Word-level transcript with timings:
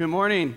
Good 0.00 0.08
morning. 0.08 0.56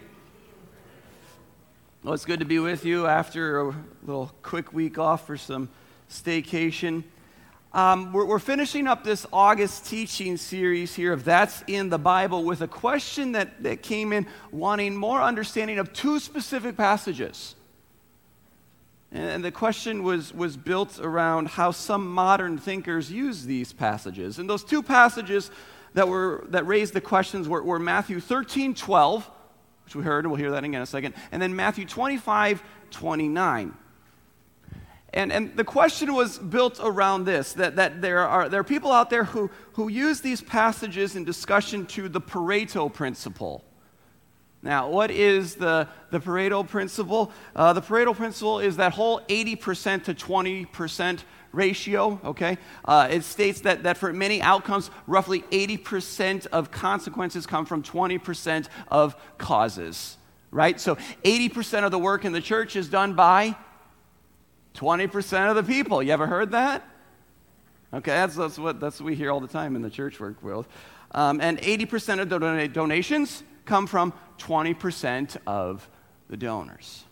Well, 2.02 2.14
it's 2.14 2.24
good 2.24 2.40
to 2.40 2.46
be 2.46 2.60
with 2.60 2.86
you 2.86 3.08
after 3.08 3.60
a 3.60 3.76
little 4.06 4.32
quick 4.42 4.72
week 4.72 4.98
off 4.98 5.28
for 5.28 5.36
some 5.36 5.68
staycation. 6.10 7.04
Um, 7.74 8.14
we're, 8.14 8.24
we're, 8.24 8.40
finishing 8.40 8.88
up 8.88 9.04
this 9.04 9.26
August 9.34 9.86
teaching 9.86 10.38
series 10.38 10.96
here 10.96 11.12
of 11.12 11.26
That's 11.26 11.62
in 11.68 11.90
the 11.90 11.98
Bible 11.98 12.46
with 12.46 12.62
a 12.62 12.70
question 12.70 13.34
that, 13.34 13.62
that 13.64 13.84
came 13.84 14.14
in 14.14 14.28
wanting 14.54 14.96
more 14.96 15.22
understanding 15.22 15.78
of 15.78 15.92
two 15.92 16.20
specific 16.20 16.78
passages. 16.78 17.56
And 19.12 19.44
the 19.44 19.52
question 19.52 20.04
was, 20.04 20.34
was 20.34 20.56
built 20.56 21.02
around 21.02 21.50
how 21.50 21.72
some 21.72 22.08
modern 22.08 22.58
thinkers 22.58 23.12
use 23.12 23.44
these 23.44 23.74
passages. 23.74 24.40
And 24.40 24.50
those 24.50 24.64
two 24.64 24.82
passages 24.82 25.52
that, 25.96 26.08
were, 26.08 26.46
that 26.48 26.66
raised 26.66 26.94
the 26.94 27.02
questions 27.02 27.50
were, 27.50 27.62
were 27.62 27.78
Matthew 27.78 28.22
13 28.22 28.74
12 28.74 29.30
which 29.86 29.96
we 29.96 30.04
heard, 30.04 30.26
and 30.26 30.32
we'll 30.32 30.40
hear 30.40 30.52
that 30.52 30.64
again 30.64 30.76
in 30.76 30.82
a 30.82 30.86
second, 30.86 31.14
and 31.32 31.42
then 31.42 31.56
Matthew 31.56 31.86
25, 31.86 32.64
29. 32.92 33.74
And, 35.14 35.32
and 35.32 35.56
the 35.56 35.64
question 35.64 36.14
was 36.14 36.40
built 36.40 36.80
around 36.82 37.26
this 37.26 37.54
that, 37.54 37.76
that 37.76 38.02
there, 38.02 38.28
are, 38.28 38.50
there 38.50 38.60
are 38.60 38.64
people 38.64 38.92
out 38.92 39.12
there 39.12 39.26
who, 39.26 39.52
who 39.74 39.88
use 39.88 40.22
these 40.22 40.42
passages 40.42 41.16
in 41.16 41.24
discussion 41.24 41.86
to 41.88 42.10
the 42.10 42.20
Pareto 42.20 42.92
principle. 42.92 43.64
Now, 44.64 44.90
what 44.90 45.12
is 45.12 45.56
the, 45.56 45.88
the 46.10 46.20
Pareto 46.20 46.68
principle? 46.68 47.32
Uh, 47.56 47.74
the 47.74 47.82
Pareto 47.82 48.16
principle 48.16 48.60
is 48.60 48.78
that 48.78 48.94
whole 48.94 49.20
80% 49.22 50.06
to 50.06 50.14
20% 50.16 51.20
ratio, 51.54 52.20
okay? 52.26 52.58
Uh, 52.84 53.08
it 53.10 53.24
states 53.24 53.62
that, 53.62 53.84
that 53.84 53.98
for 53.98 54.12
many 54.12 54.42
outcomes, 54.42 54.90
roughly 55.08 55.44
80% 55.44 56.48
of 56.48 56.72
consequences 56.72 57.46
come 57.46 57.66
from 57.66 57.84
20% 57.84 58.68
of 58.90 59.16
causes, 59.38 60.18
right? 60.52 60.80
So 60.80 60.96
80% 61.24 61.86
of 61.86 61.92
the 61.92 62.00
work 62.00 62.26
in 62.26 62.34
the 62.34 62.42
church 62.42 62.76
is 62.76 62.90
done 62.90 63.14
by 63.14 63.56
20% 64.74 65.50
of 65.50 65.56
the 65.56 65.64
people. 65.64 66.02
You 66.04 66.12
ever 66.12 66.28
heard 66.28 66.52
that? 66.52 66.84
Okay, 67.94 68.12
that's, 68.12 68.36
that's, 68.36 68.58
what, 68.58 68.80
that's 68.80 69.00
what 69.00 69.06
we 69.06 69.16
hear 69.16 69.32
all 69.32 69.40
the 69.40 69.48
time 69.48 69.76
in 69.76 69.84
the 69.84 69.90
church 69.90 70.20
work 70.20 70.42
world. 70.42 70.66
Um, 71.12 71.40
and 71.40 71.60
80% 71.60 72.20
of 72.20 72.30
the 72.30 72.68
donations 72.68 73.44
come 73.66 73.86
from 73.86 74.14
20% 74.40 75.38
of 75.46 75.88
the 76.28 76.38
donors. 76.38 77.04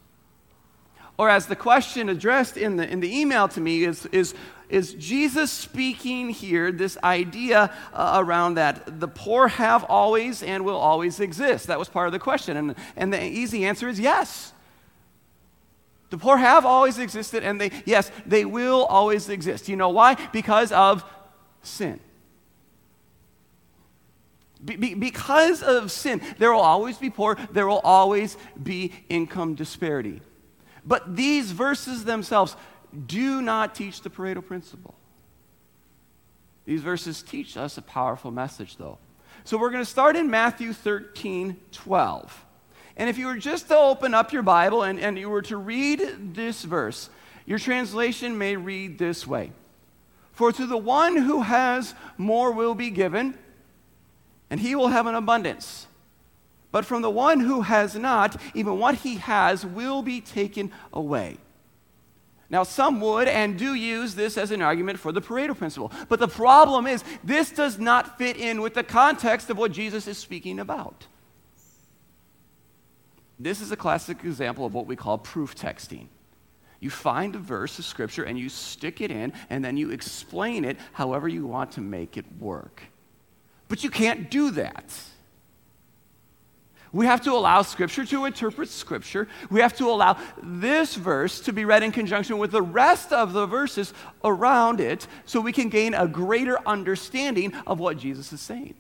Or 1.22 1.30
as 1.30 1.46
the 1.46 1.56
question 1.56 2.10
addressed 2.10 2.58
in 2.58 2.78
the, 2.78 2.90
in 2.90 3.00
the 3.00 3.20
email 3.20 3.48
to 3.50 3.62
me 3.62 3.84
is, 3.84 4.08
is, 4.08 4.34
is 4.70 4.96
Jesus 4.96 5.52
speaking 5.52 6.32
here 6.32 6.72
this 6.72 6.98
idea 7.04 7.72
uh, 7.94 8.14
around 8.16 8.56
that 8.56 9.00
the 9.00 9.08
poor 9.08 9.48
have 9.48 9.84
always 9.84 10.42
and 10.42 10.66
will 10.66 10.80
always 10.80 11.20
exist? 11.20 11.68
That 11.68 11.78
was 11.78 11.90
part 11.90 12.08
of 12.08 12.12
the 12.12 12.18
question. 12.18 12.58
And, 12.58 12.76
and 12.96 13.14
the 13.14 13.24
easy 13.24 13.66
answer 13.66 13.88
is 13.88 14.00
yes. 14.00 14.52
The 16.10 16.18
poor 16.18 16.38
have 16.38 16.66
always 16.66 16.98
existed, 16.98 17.44
and 17.44 17.62
they, 17.62 17.70
yes, 17.86 18.10
they 18.26 18.44
will 18.44 18.86
always 18.86 19.30
exist. 19.30 19.70
You 19.70 19.76
know 19.76 19.90
why? 19.90 20.16
Because 20.34 20.72
of 20.72 21.06
sin. 21.62 22.00
Be, 24.66 24.96
because 24.96 25.62
of 25.62 25.92
sin, 25.92 26.20
there 26.40 26.52
will 26.52 26.62
always 26.62 26.98
be 26.98 27.12
poor, 27.12 27.38
there 27.52 27.68
will 27.68 27.82
always 27.84 28.38
be 28.64 28.92
income 29.08 29.54
disparity. 29.54 30.20
But 30.86 31.16
these 31.16 31.52
verses 31.52 32.06
themselves 32.06 32.56
do 33.08 33.42
not 33.42 33.76
teach 33.76 34.02
the 34.02 34.10
Pareto 34.10 34.46
principle. 34.46 34.96
These 36.66 36.82
verses 36.82 37.22
teach 37.22 37.58
us 37.58 37.78
a 37.78 37.82
powerful 37.82 38.32
message, 38.32 38.78
though. 38.78 38.98
So 39.44 39.58
we're 39.58 39.72
going 39.72 39.84
to 39.84 39.90
start 39.90 40.16
in 40.16 40.30
Matthew 40.30 40.74
13 40.74 41.60
12. 41.72 42.46
And 42.98 43.10
if 43.10 43.18
you 43.18 43.28
were 43.28 43.38
just 43.38 43.70
to 43.70 43.78
open 43.78 44.14
up 44.14 44.34
your 44.34 44.44
Bible 44.44 44.84
and, 44.84 45.00
and 45.00 45.18
you 45.18 45.30
were 45.30 45.42
to 45.44 45.58
read 45.58 46.34
this 46.36 46.64
verse, 46.64 47.10
your 47.46 47.58
translation 47.58 48.38
may 48.38 48.56
read 48.56 48.98
this 48.98 49.26
way 49.26 49.52
For 50.34 50.52
to 50.52 50.66
the 50.66 50.78
one 50.78 51.16
who 51.16 51.42
has 51.42 51.96
more 52.18 52.52
will 52.52 52.76
be 52.76 52.90
given, 52.90 53.38
and 54.50 54.60
he 54.60 54.76
will 54.76 54.90
have 54.90 55.08
an 55.08 55.16
abundance. 55.16 55.88
But 56.72 56.86
from 56.86 57.02
the 57.02 57.10
one 57.10 57.42
who 57.42 57.62
has 57.62 57.96
not, 57.96 58.40
even 58.54 58.80
what 58.80 58.96
he 58.96 59.16
has 59.16 59.66
will 59.66 60.02
be 60.02 60.22
taken 60.22 60.72
away. 60.94 61.38
Now, 62.50 62.64
some 62.64 63.00
would 63.00 63.30
and 63.30 63.58
do 63.58 63.74
use 63.74 64.16
this 64.16 64.38
as 64.38 64.52
an 64.52 64.62
argument 64.62 65.00
for 65.00 65.14
the 65.14 65.22
Pareto 65.22 65.58
principle. 65.58 65.92
But 66.10 66.20
the 66.20 66.28
problem 66.28 66.86
is, 66.86 67.04
this 67.24 67.50
does 67.50 67.80
not 67.80 68.18
fit 68.18 68.36
in 68.36 68.62
with 68.62 68.74
the 68.74 68.84
context 68.84 69.50
of 69.50 69.58
what 69.58 69.72
Jesus 69.72 70.06
is 70.06 70.18
speaking 70.18 70.60
about. 70.60 71.08
This 73.40 73.62
is 73.62 73.72
a 73.72 73.78
classic 73.78 74.24
example 74.24 74.66
of 74.66 74.74
what 74.74 74.86
we 74.86 74.98
call 74.98 75.18
proof 75.18 75.56
texting. 75.56 76.08
You 76.82 76.90
find 76.90 77.36
a 77.36 77.40
verse 77.40 77.80
of 77.80 77.86
Scripture 77.86 78.24
and 78.24 78.38
you 78.38 78.50
stick 78.50 79.00
it 79.00 79.12
in, 79.12 79.32
and 79.50 79.64
then 79.64 79.78
you 79.78 79.92
explain 79.92 80.66
it 80.66 80.78
however 80.92 81.28
you 81.28 81.48
want 81.48 81.72
to 81.74 81.82
make 81.82 82.18
it 82.18 82.26
work. 82.40 82.84
But 83.70 83.84
you 83.84 83.90
can't 83.90 84.30
do 84.30 84.52
that. 84.52 84.94
We 86.94 87.06
have 87.06 87.22
to 87.22 87.32
allow 87.32 87.62
Scripture 87.62 88.06
to 88.06 88.26
interpret 88.26 88.68
Scripture. 88.68 89.30
We 89.50 89.62
have 89.62 89.76
to 89.78 89.86
allow 89.86 90.18
this 90.44 90.96
verse 90.96 91.40
to 91.42 91.54
be 91.54 91.64
read 91.64 91.84
in 91.84 91.92
conjunction 91.92 92.38
with 92.38 92.52
the 92.52 92.62
rest 92.62 93.14
of 93.14 93.32
the 93.32 93.46
verses 93.46 93.94
around 94.24 94.82
it 94.82 95.08
so 95.26 95.40
we 95.40 95.54
can 95.54 95.70
gain 95.70 95.94
a 95.94 96.08
greater 96.08 96.58
understanding 96.68 97.54
of 97.66 97.80
what 97.80 97.98
Jesus 97.98 98.34
is 98.34 98.42
saying. 98.42 98.76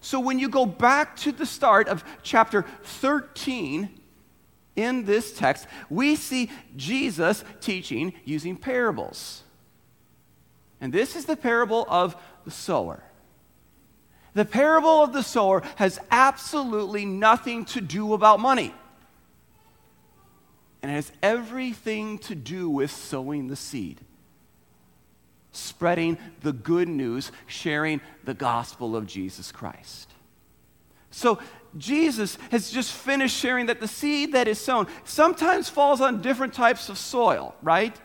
So 0.00 0.18
when 0.18 0.38
you 0.38 0.48
go 0.48 0.66
back 0.66 1.16
to 1.18 1.30
the 1.30 1.46
start 1.46 1.86
of 1.86 2.02
chapter 2.22 2.64
13 2.82 3.90
in 4.74 5.04
this 5.04 5.32
text, 5.32 5.68
we 5.88 6.16
see 6.16 6.50
Jesus 6.74 7.44
teaching 7.60 8.14
using 8.24 8.56
parables. 8.56 9.42
And 10.80 10.92
this 10.92 11.14
is 11.14 11.26
the 11.26 11.36
parable 11.36 11.86
of 11.88 12.16
the 12.44 12.50
sower. 12.50 13.04
The 14.34 14.44
parable 14.44 15.02
of 15.02 15.12
the 15.12 15.22
sower 15.22 15.62
has 15.76 15.98
absolutely 16.10 17.04
nothing 17.04 17.64
to 17.66 17.80
do 17.80 18.14
about 18.14 18.40
money. 18.40 18.74
And 20.82 20.90
it 20.90 20.94
has 20.94 21.12
everything 21.22 22.18
to 22.20 22.34
do 22.34 22.70
with 22.70 22.90
sowing 22.90 23.48
the 23.48 23.56
seed, 23.56 24.00
spreading 25.52 26.16
the 26.40 26.52
good 26.52 26.88
news, 26.88 27.32
sharing 27.46 28.00
the 28.24 28.34
gospel 28.34 28.96
of 28.96 29.06
Jesus 29.06 29.52
Christ. 29.52 30.12
So, 31.10 31.38
Jesus 31.76 32.36
has 32.50 32.70
just 32.70 32.92
finished 32.92 33.36
sharing 33.36 33.66
that 33.66 33.78
the 33.78 33.86
seed 33.86 34.32
that 34.32 34.48
is 34.48 34.58
sown 34.58 34.88
sometimes 35.04 35.68
falls 35.68 36.00
on 36.00 36.20
different 36.20 36.52
types 36.52 36.88
of 36.88 36.98
soil, 36.98 37.54
right? 37.62 37.96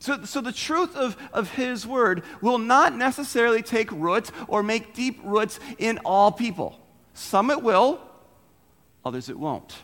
So, 0.00 0.24
so 0.24 0.40
the 0.40 0.50
truth 0.50 0.96
of, 0.96 1.16
of 1.32 1.52
his 1.52 1.86
word 1.86 2.22
will 2.40 2.58
not 2.58 2.96
necessarily 2.96 3.62
take 3.62 3.92
root 3.92 4.30
or 4.48 4.62
make 4.62 4.94
deep 4.94 5.20
roots 5.22 5.60
in 5.78 5.98
all 6.06 6.32
people. 6.32 6.80
Some 7.12 7.50
it 7.50 7.62
will, 7.62 8.00
others 9.04 9.28
it 9.28 9.38
won't. 9.38 9.76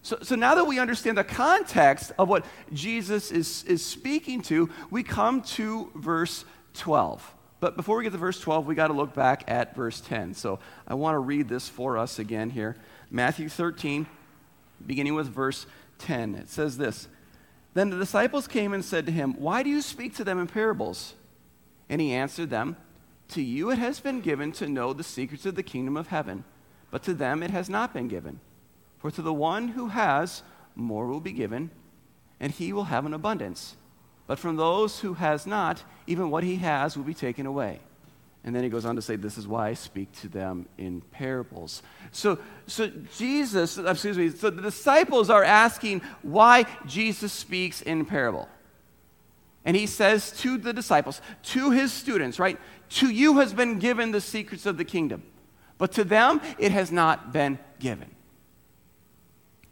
So, 0.00 0.16
so 0.22 0.34
now 0.34 0.54
that 0.54 0.64
we 0.64 0.78
understand 0.78 1.18
the 1.18 1.24
context 1.24 2.12
of 2.18 2.30
what 2.30 2.46
Jesus 2.72 3.30
is, 3.30 3.64
is 3.64 3.84
speaking 3.84 4.40
to, 4.42 4.70
we 4.90 5.02
come 5.02 5.42
to 5.42 5.92
verse 5.94 6.46
12. 6.72 7.34
But 7.60 7.76
before 7.76 7.98
we 7.98 8.04
get 8.04 8.12
to 8.12 8.18
verse 8.18 8.40
12, 8.40 8.66
we 8.66 8.74
got 8.74 8.86
to 8.86 8.94
look 8.94 9.12
back 9.12 9.44
at 9.46 9.76
verse 9.76 10.00
10. 10.00 10.32
So 10.32 10.58
I 10.88 10.94
want 10.94 11.16
to 11.16 11.18
read 11.18 11.50
this 11.50 11.68
for 11.68 11.98
us 11.98 12.18
again 12.18 12.48
here. 12.48 12.76
Matthew 13.10 13.50
13, 13.50 14.06
beginning 14.86 15.14
with 15.14 15.28
verse 15.28 15.66
10. 15.98 16.34
It 16.34 16.48
says 16.48 16.78
this. 16.78 17.06
Then 17.74 17.90
the 17.90 17.98
disciples 17.98 18.48
came 18.48 18.72
and 18.72 18.84
said 18.84 19.06
to 19.06 19.12
him, 19.12 19.34
Why 19.34 19.62
do 19.62 19.70
you 19.70 19.80
speak 19.80 20.14
to 20.16 20.24
them 20.24 20.38
in 20.38 20.46
parables? 20.46 21.14
And 21.88 22.00
he 22.00 22.12
answered 22.12 22.50
them, 22.50 22.76
To 23.28 23.42
you 23.42 23.70
it 23.70 23.78
has 23.78 24.00
been 24.00 24.20
given 24.20 24.52
to 24.52 24.68
know 24.68 24.92
the 24.92 25.04
secrets 25.04 25.46
of 25.46 25.54
the 25.54 25.62
kingdom 25.62 25.96
of 25.96 26.08
heaven, 26.08 26.44
but 26.90 27.02
to 27.04 27.14
them 27.14 27.42
it 27.42 27.50
has 27.50 27.70
not 27.70 27.94
been 27.94 28.08
given. 28.08 28.40
For 28.98 29.10
to 29.10 29.22
the 29.22 29.32
one 29.32 29.68
who 29.68 29.88
has, 29.88 30.42
more 30.74 31.06
will 31.06 31.20
be 31.20 31.32
given, 31.32 31.70
and 32.40 32.52
he 32.52 32.72
will 32.72 32.84
have 32.84 33.06
an 33.06 33.14
abundance. 33.14 33.76
But 34.26 34.38
from 34.38 34.56
those 34.56 35.00
who 35.00 35.14
has 35.14 35.46
not, 35.46 35.82
even 36.06 36.30
what 36.30 36.44
he 36.44 36.56
has 36.56 36.96
will 36.96 37.04
be 37.04 37.14
taken 37.14 37.46
away. 37.46 37.80
And 38.42 38.56
then 38.56 38.62
he 38.62 38.70
goes 38.70 38.86
on 38.86 38.96
to 38.96 39.02
say, 39.02 39.16
This 39.16 39.36
is 39.36 39.46
why 39.46 39.68
I 39.68 39.74
speak 39.74 40.12
to 40.20 40.28
them 40.28 40.66
in 40.78 41.02
parables. 41.02 41.82
So, 42.10 42.38
so 42.66 42.90
Jesus, 43.16 43.78
uh, 43.78 43.84
excuse 43.84 44.16
me, 44.16 44.30
so 44.30 44.48
the 44.48 44.62
disciples 44.62 45.28
are 45.28 45.44
asking 45.44 46.00
why 46.22 46.64
Jesus 46.86 47.32
speaks 47.32 47.82
in 47.82 48.06
parable. 48.06 48.48
And 49.64 49.76
he 49.76 49.86
says 49.86 50.32
to 50.38 50.56
the 50.56 50.72
disciples, 50.72 51.20
to 51.42 51.70
his 51.70 51.92
students, 51.92 52.38
right? 52.38 52.58
To 52.90 53.10
you 53.10 53.38
has 53.38 53.52
been 53.52 53.78
given 53.78 54.10
the 54.10 54.20
secrets 54.20 54.64
of 54.64 54.78
the 54.78 54.86
kingdom, 54.86 55.22
but 55.76 55.92
to 55.92 56.04
them 56.04 56.40
it 56.58 56.72
has 56.72 56.90
not 56.90 57.32
been 57.32 57.58
given. 57.78 58.10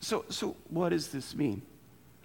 So, 0.01 0.27
so 0.29 0.57
what 0.69 0.91
does 0.91 1.09
this 1.09 1.35
mean? 1.35 1.63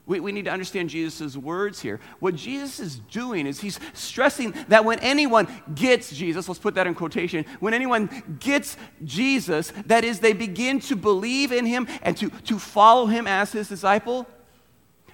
We, 0.05 0.19
we 0.19 0.33
need 0.33 0.45
to 0.45 0.51
understand 0.51 0.89
Jesus' 0.89 1.37
words 1.37 1.81
here. 1.81 2.01
What 2.19 2.35
Jesus 2.35 2.79
is 2.79 2.99
doing 2.99 3.47
is 3.47 3.61
he's 3.61 3.79
stressing 3.93 4.53
that 4.67 4.83
when 4.83 4.99
anyone 4.99 5.47
gets 5.73 6.11
Jesus, 6.11 6.47
let's 6.49 6.59
put 6.59 6.75
that 6.75 6.87
in 6.87 6.93
quotation, 6.93 7.45
when 7.61 7.73
anyone 7.73 8.37
gets 8.39 8.75
Jesus, 9.05 9.71
that 9.85 10.03
is, 10.03 10.19
they 10.19 10.33
begin 10.33 10.81
to 10.81 10.97
believe 10.97 11.53
in 11.53 11.65
him 11.65 11.87
and 12.01 12.17
to, 12.17 12.29
to 12.29 12.59
follow 12.59 13.05
him 13.05 13.27
as 13.27 13.53
his 13.53 13.69
disciple, 13.69 14.27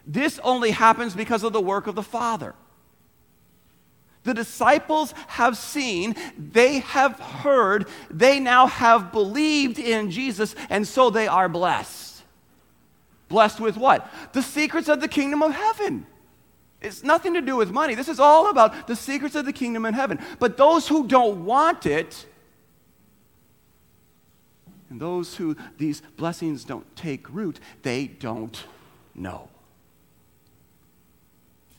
this 0.08 0.40
only 0.40 0.72
happens 0.72 1.14
because 1.14 1.44
of 1.44 1.54
the 1.54 1.62
work 1.62 1.86
of 1.86 1.94
the 1.94 2.02
Father. 2.02 2.56
The 4.24 4.34
disciples 4.34 5.14
have 5.28 5.56
seen, 5.56 6.16
they 6.38 6.80
have 6.80 7.20
heard, 7.20 7.88
they 8.10 8.40
now 8.40 8.66
have 8.66 9.12
believed 9.12 9.78
in 9.78 10.10
Jesus, 10.10 10.56
and 10.70 10.88
so 10.88 11.12
they 11.12 11.28
are 11.28 11.48
blessed. 11.48 12.19
Blessed 13.30 13.60
with 13.60 13.78
what? 13.78 14.12
The 14.34 14.42
secrets 14.42 14.90
of 14.90 15.00
the 15.00 15.08
kingdom 15.08 15.42
of 15.42 15.54
heaven. 15.54 16.06
It's 16.82 17.04
nothing 17.04 17.34
to 17.36 17.42
do 17.42 17.56
with 17.56 17.72
money. 17.72 17.96
This 17.96 18.08
is 18.08 18.20
all 18.20 18.50
about 18.50 18.88
the 18.88 18.96
secrets 18.96 19.36
of 19.36 19.46
the 19.46 19.54
kingdom 19.54 19.86
in 19.86 19.94
heaven. 19.94 20.20
But 20.40 20.58
those 20.58 20.88
who 20.88 21.08
don't 21.08 21.46
want 21.46 21.86
it, 21.86 22.26
and 24.90 25.00
those 25.00 25.36
who 25.36 25.56
these 25.78 26.02
blessings 26.18 26.64
don't 26.64 26.96
take 26.96 27.30
root, 27.30 27.60
they 27.84 28.08
don't 28.08 28.64
know. 29.14 29.50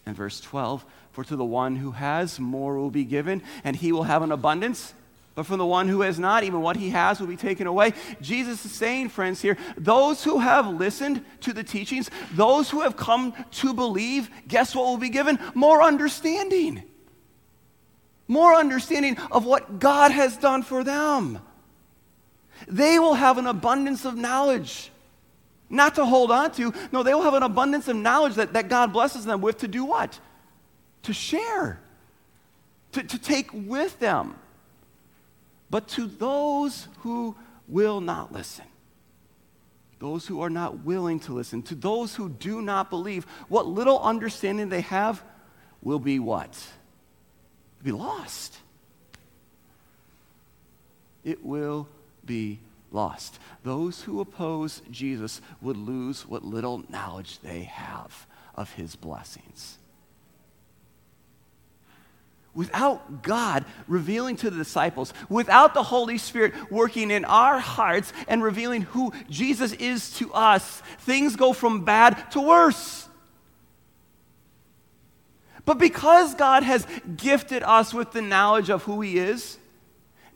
And 0.07 0.17
verse 0.17 0.41
12, 0.41 0.85
for 1.13 1.25
to 1.25 1.37
the 1.37 1.45
one 1.45 1.77
who 1.77 1.93
has, 1.93 2.39
more 2.39 2.77
will 2.77 2.91
be 2.91 3.05
given, 3.05 3.43
and 3.65 3.77
he 3.77 3.93
will 3.93 4.05
have 4.05 4.23
an 4.23 4.33
abundance. 4.33 4.95
But 5.35 5.47
from 5.47 5.59
the 5.59 5.67
one 5.67 5.89
who 5.89 6.01
has 6.03 6.19
not, 6.19 6.43
even 6.43 6.61
what 6.61 6.77
he 6.77 6.91
has 6.91 7.21
will 7.21 7.29
be 7.29 7.37
taken 7.37 7.67
away. 7.67 7.93
Jesus 8.21 8.65
is 8.65 8.73
saying, 8.73 9.11
friends, 9.11 9.41
here, 9.41 9.57
those 9.77 10.25
who 10.25 10.39
have 10.39 10.67
listened 10.67 11.25
to 11.43 11.53
the 11.53 11.63
teachings, 11.63 12.11
those 12.33 12.69
who 12.69 12.81
have 12.81 12.97
come 12.97 13.33
to 13.53 13.73
believe, 13.73 14.29
guess 14.49 14.75
what 14.75 14.87
will 14.87 14.99
be 14.99 15.09
given? 15.09 15.39
More 15.55 15.83
understanding. 15.83 16.83
More 18.27 18.55
understanding 18.55 19.17
of 19.31 19.45
what 19.47 19.79
God 19.79 20.11
has 20.11 20.37
done 20.37 20.63
for 20.63 20.83
them. 20.85 21.39
They 22.69 22.99
will 22.99 23.15
have 23.15 23.39
an 23.39 23.47
abundance 23.47 24.05
of 24.05 24.17
knowledge. 24.17 24.91
Not 25.69 25.95
to 25.95 26.05
hold 26.05 26.33
on 26.33 26.51
to, 26.53 26.75
no, 26.91 27.05
they 27.05 27.15
will 27.15 27.23
have 27.23 27.35
an 27.35 27.45
abundance 27.45 27.87
of 27.87 27.95
knowledge 27.95 28.35
that, 28.35 28.53
that 28.55 28.69
God 28.69 28.93
blesses 28.93 29.25
them 29.25 29.41
with 29.41 29.59
to 29.59 29.69
do 29.69 29.85
what? 29.85 30.19
To 31.05 31.13
share, 31.13 31.81
to, 32.93 33.03
to 33.05 33.19
take 33.19 33.49
with 33.53 33.99
them. 34.01 34.35
But 35.71 35.89
to 35.89 36.07
those 36.07 36.89
who 37.01 37.37
will 37.69 38.01
not 38.01 38.33
listen, 38.33 38.65
those 40.01 40.27
who 40.27 40.41
are 40.41 40.51
not 40.51 40.85
willing 40.85 41.21
to 41.21 41.33
listen, 41.33 41.63
to 41.65 41.75
those 41.75 42.15
who 42.15 42.29
do 42.29 42.61
not 42.61 42.91
believe, 42.91 43.25
what 43.49 43.67
little 43.67 44.01
understanding 44.01 44.69
they 44.69 44.81
have 44.81 45.23
will 45.83 45.99
be 45.99 46.19
what? 46.19 46.59
Be 47.83 47.93
lost. 47.93 48.59
It 51.23 51.45
will 51.45 51.87
be 52.25 52.59
lost. 52.91 53.39
Those 53.63 54.03
who 54.03 54.21
oppose 54.21 54.83
Jesus 54.91 55.41
would 55.61 55.77
lose 55.77 56.27
what 56.27 56.45
little 56.45 56.83
knowledge 56.89 57.39
they 57.41 57.63
have 57.65 58.27
of 58.55 58.73
his 58.73 58.97
blessings 58.97 59.79
without 62.55 63.23
God 63.23 63.65
revealing 63.87 64.37
to 64.37 64.51
the 64.51 64.57
disciples, 64.57 65.15
without 65.29 65.75
the 65.75 65.83
Holy 65.83 66.19
Spirit 66.19 66.55
working 66.71 67.11
in 67.11 67.25
our 67.25 67.59
hearts 67.59 68.13
and 68.27 68.43
revealing 68.43 68.83
who 68.83 69.13
Jesus 69.29 69.73
is 69.75 70.13
to 70.17 70.33
us, 70.33 70.83
things 71.01 71.37
go 71.37 71.53
from 71.53 71.85
bad 71.85 72.31
to 72.33 72.41
worse. 72.41 73.09
But 75.65 75.79
because 75.79 76.35
God 76.35 76.63
has 76.63 76.87
gifted 77.17 77.63
us 77.63 77.95
with 77.95 78.13
the 78.13 78.23
knowledge 78.23 78.71
of 78.71 78.83
who 78.85 79.01
He 79.01 79.19
is, 79.19 79.59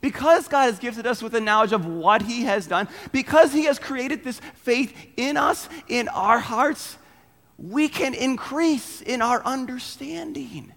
because 0.01 0.49
God 0.49 0.65
has 0.65 0.79
gifted 0.79 1.07
us 1.07 1.23
with 1.23 1.33
the 1.33 1.41
knowledge 1.41 1.73
of 1.73 1.87
what 1.87 2.23
He 2.23 2.43
has 2.43 2.67
done, 2.67 2.89
because 3.11 3.53
He 3.53 3.65
has 3.65 3.79
created 3.79 4.23
this 4.23 4.39
faith 4.57 4.95
in 5.17 5.37
us, 5.37 5.69
in 5.89 6.09
our 6.09 6.39
hearts, 6.39 6.99
we 7.57 7.89
can 7.89 8.15
increase 8.15 9.01
in 9.01 9.23
our 9.23 9.43
understanding 9.45 10.74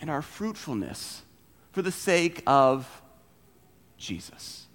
and 0.00 0.10
our 0.10 0.22
fruitfulness 0.22 1.22
for 1.72 1.82
the 1.82 1.92
sake 1.92 2.42
of 2.46 3.02
Jesus. 3.96 4.66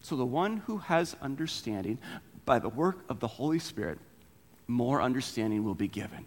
So, 0.00 0.16
the 0.16 0.24
one 0.24 0.58
who 0.58 0.78
has 0.78 1.16
understanding, 1.20 1.98
by 2.44 2.58
the 2.58 2.68
work 2.68 3.04
of 3.10 3.20
the 3.20 3.26
Holy 3.26 3.58
Spirit, 3.58 3.98
more 4.66 5.02
understanding 5.02 5.64
will 5.64 5.74
be 5.74 5.88
given. 5.88 6.24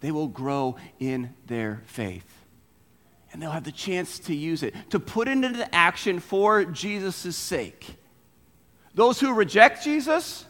They 0.00 0.10
will 0.10 0.28
grow 0.28 0.76
in 0.98 1.34
their 1.46 1.82
faith. 1.86 2.24
And 3.32 3.40
they'll 3.40 3.50
have 3.50 3.64
the 3.64 3.72
chance 3.72 4.18
to 4.20 4.34
use 4.34 4.62
it, 4.62 4.74
to 4.90 5.00
put 5.00 5.28
it 5.28 5.32
into 5.32 5.74
action 5.74 6.18
for 6.18 6.64
Jesus' 6.64 7.36
sake. 7.36 7.96
Those 8.94 9.20
who 9.20 9.32
reject 9.32 9.84
Jesus, 9.84 10.44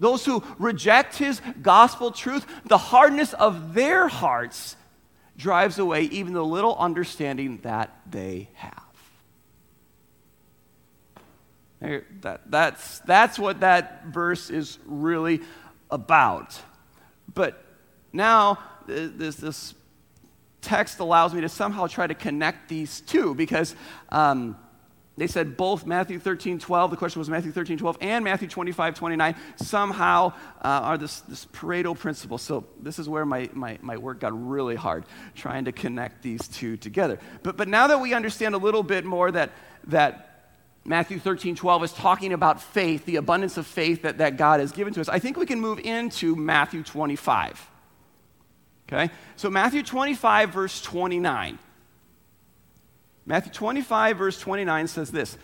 those 0.00 0.24
who 0.24 0.42
reject 0.58 1.18
his 1.18 1.40
gospel 1.62 2.10
truth, 2.10 2.46
the 2.64 2.78
hardness 2.78 3.34
of 3.34 3.74
their 3.74 4.08
hearts 4.08 4.74
drives 5.36 5.78
away 5.78 6.02
even 6.04 6.32
the 6.32 6.44
little 6.44 6.76
understanding 6.76 7.58
that 7.62 7.96
they 8.10 8.48
have. 8.54 8.82
That, 12.22 12.50
that's, 12.50 12.98
that's 13.00 13.38
what 13.38 13.60
that 13.60 14.06
verse 14.06 14.50
is 14.50 14.78
really 14.84 15.40
about. 15.90 16.58
But 17.32 17.62
now, 18.12 18.58
this, 18.86 19.36
this 19.36 19.74
text 20.60 20.98
allows 20.98 21.32
me 21.32 21.42
to 21.42 21.48
somehow 21.48 21.86
try 21.86 22.06
to 22.06 22.14
connect 22.14 22.68
these 22.68 23.00
two 23.02 23.34
because. 23.34 23.76
Um, 24.08 24.56
they 25.20 25.26
said 25.26 25.54
both 25.54 25.84
Matthew 25.84 26.18
13, 26.18 26.58
12, 26.58 26.90
the 26.90 26.96
question 26.96 27.18
was 27.18 27.28
Matthew 27.28 27.52
13, 27.52 27.76
12, 27.76 27.98
and 28.00 28.24
Matthew 28.24 28.48
25, 28.48 28.94
29 28.94 29.34
somehow 29.56 30.32
uh, 30.62 30.68
are 30.82 30.96
this, 30.96 31.20
this 31.20 31.44
Pareto 31.44 31.96
principle. 31.96 32.38
So 32.38 32.64
this 32.80 32.98
is 32.98 33.06
where 33.06 33.26
my, 33.26 33.50
my, 33.52 33.76
my 33.82 33.98
work 33.98 34.20
got 34.20 34.32
really 34.48 34.76
hard, 34.76 35.04
trying 35.34 35.66
to 35.66 35.72
connect 35.72 36.22
these 36.22 36.48
two 36.48 36.78
together. 36.78 37.18
But, 37.42 37.58
but 37.58 37.68
now 37.68 37.88
that 37.88 38.00
we 38.00 38.14
understand 38.14 38.54
a 38.54 38.58
little 38.58 38.82
bit 38.82 39.04
more 39.04 39.30
that, 39.30 39.50
that 39.88 40.54
Matthew 40.86 41.18
13, 41.18 41.54
12 41.54 41.84
is 41.84 41.92
talking 41.92 42.32
about 42.32 42.62
faith, 42.62 43.04
the 43.04 43.16
abundance 43.16 43.58
of 43.58 43.66
faith 43.66 44.00
that, 44.00 44.16
that 44.18 44.38
God 44.38 44.60
has 44.60 44.72
given 44.72 44.94
to 44.94 45.02
us, 45.02 45.10
I 45.10 45.18
think 45.18 45.36
we 45.36 45.44
can 45.44 45.60
move 45.60 45.80
into 45.80 46.34
Matthew 46.34 46.82
25. 46.82 47.70
Okay? 48.90 49.12
So 49.36 49.50
Matthew 49.50 49.82
25, 49.82 50.48
verse 50.48 50.80
29. 50.80 51.58
Matthew 53.26 53.52
25, 53.52 54.18
verse 54.18 54.40
29 54.40 54.88
says 54.88 55.10
this 55.10 55.36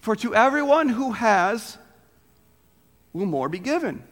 For 0.00 0.16
to 0.16 0.34
everyone 0.34 0.88
who 0.88 1.12
has 1.12 1.78
will 3.12 3.26
more 3.26 3.48
be 3.48 3.58
given, 3.58 4.02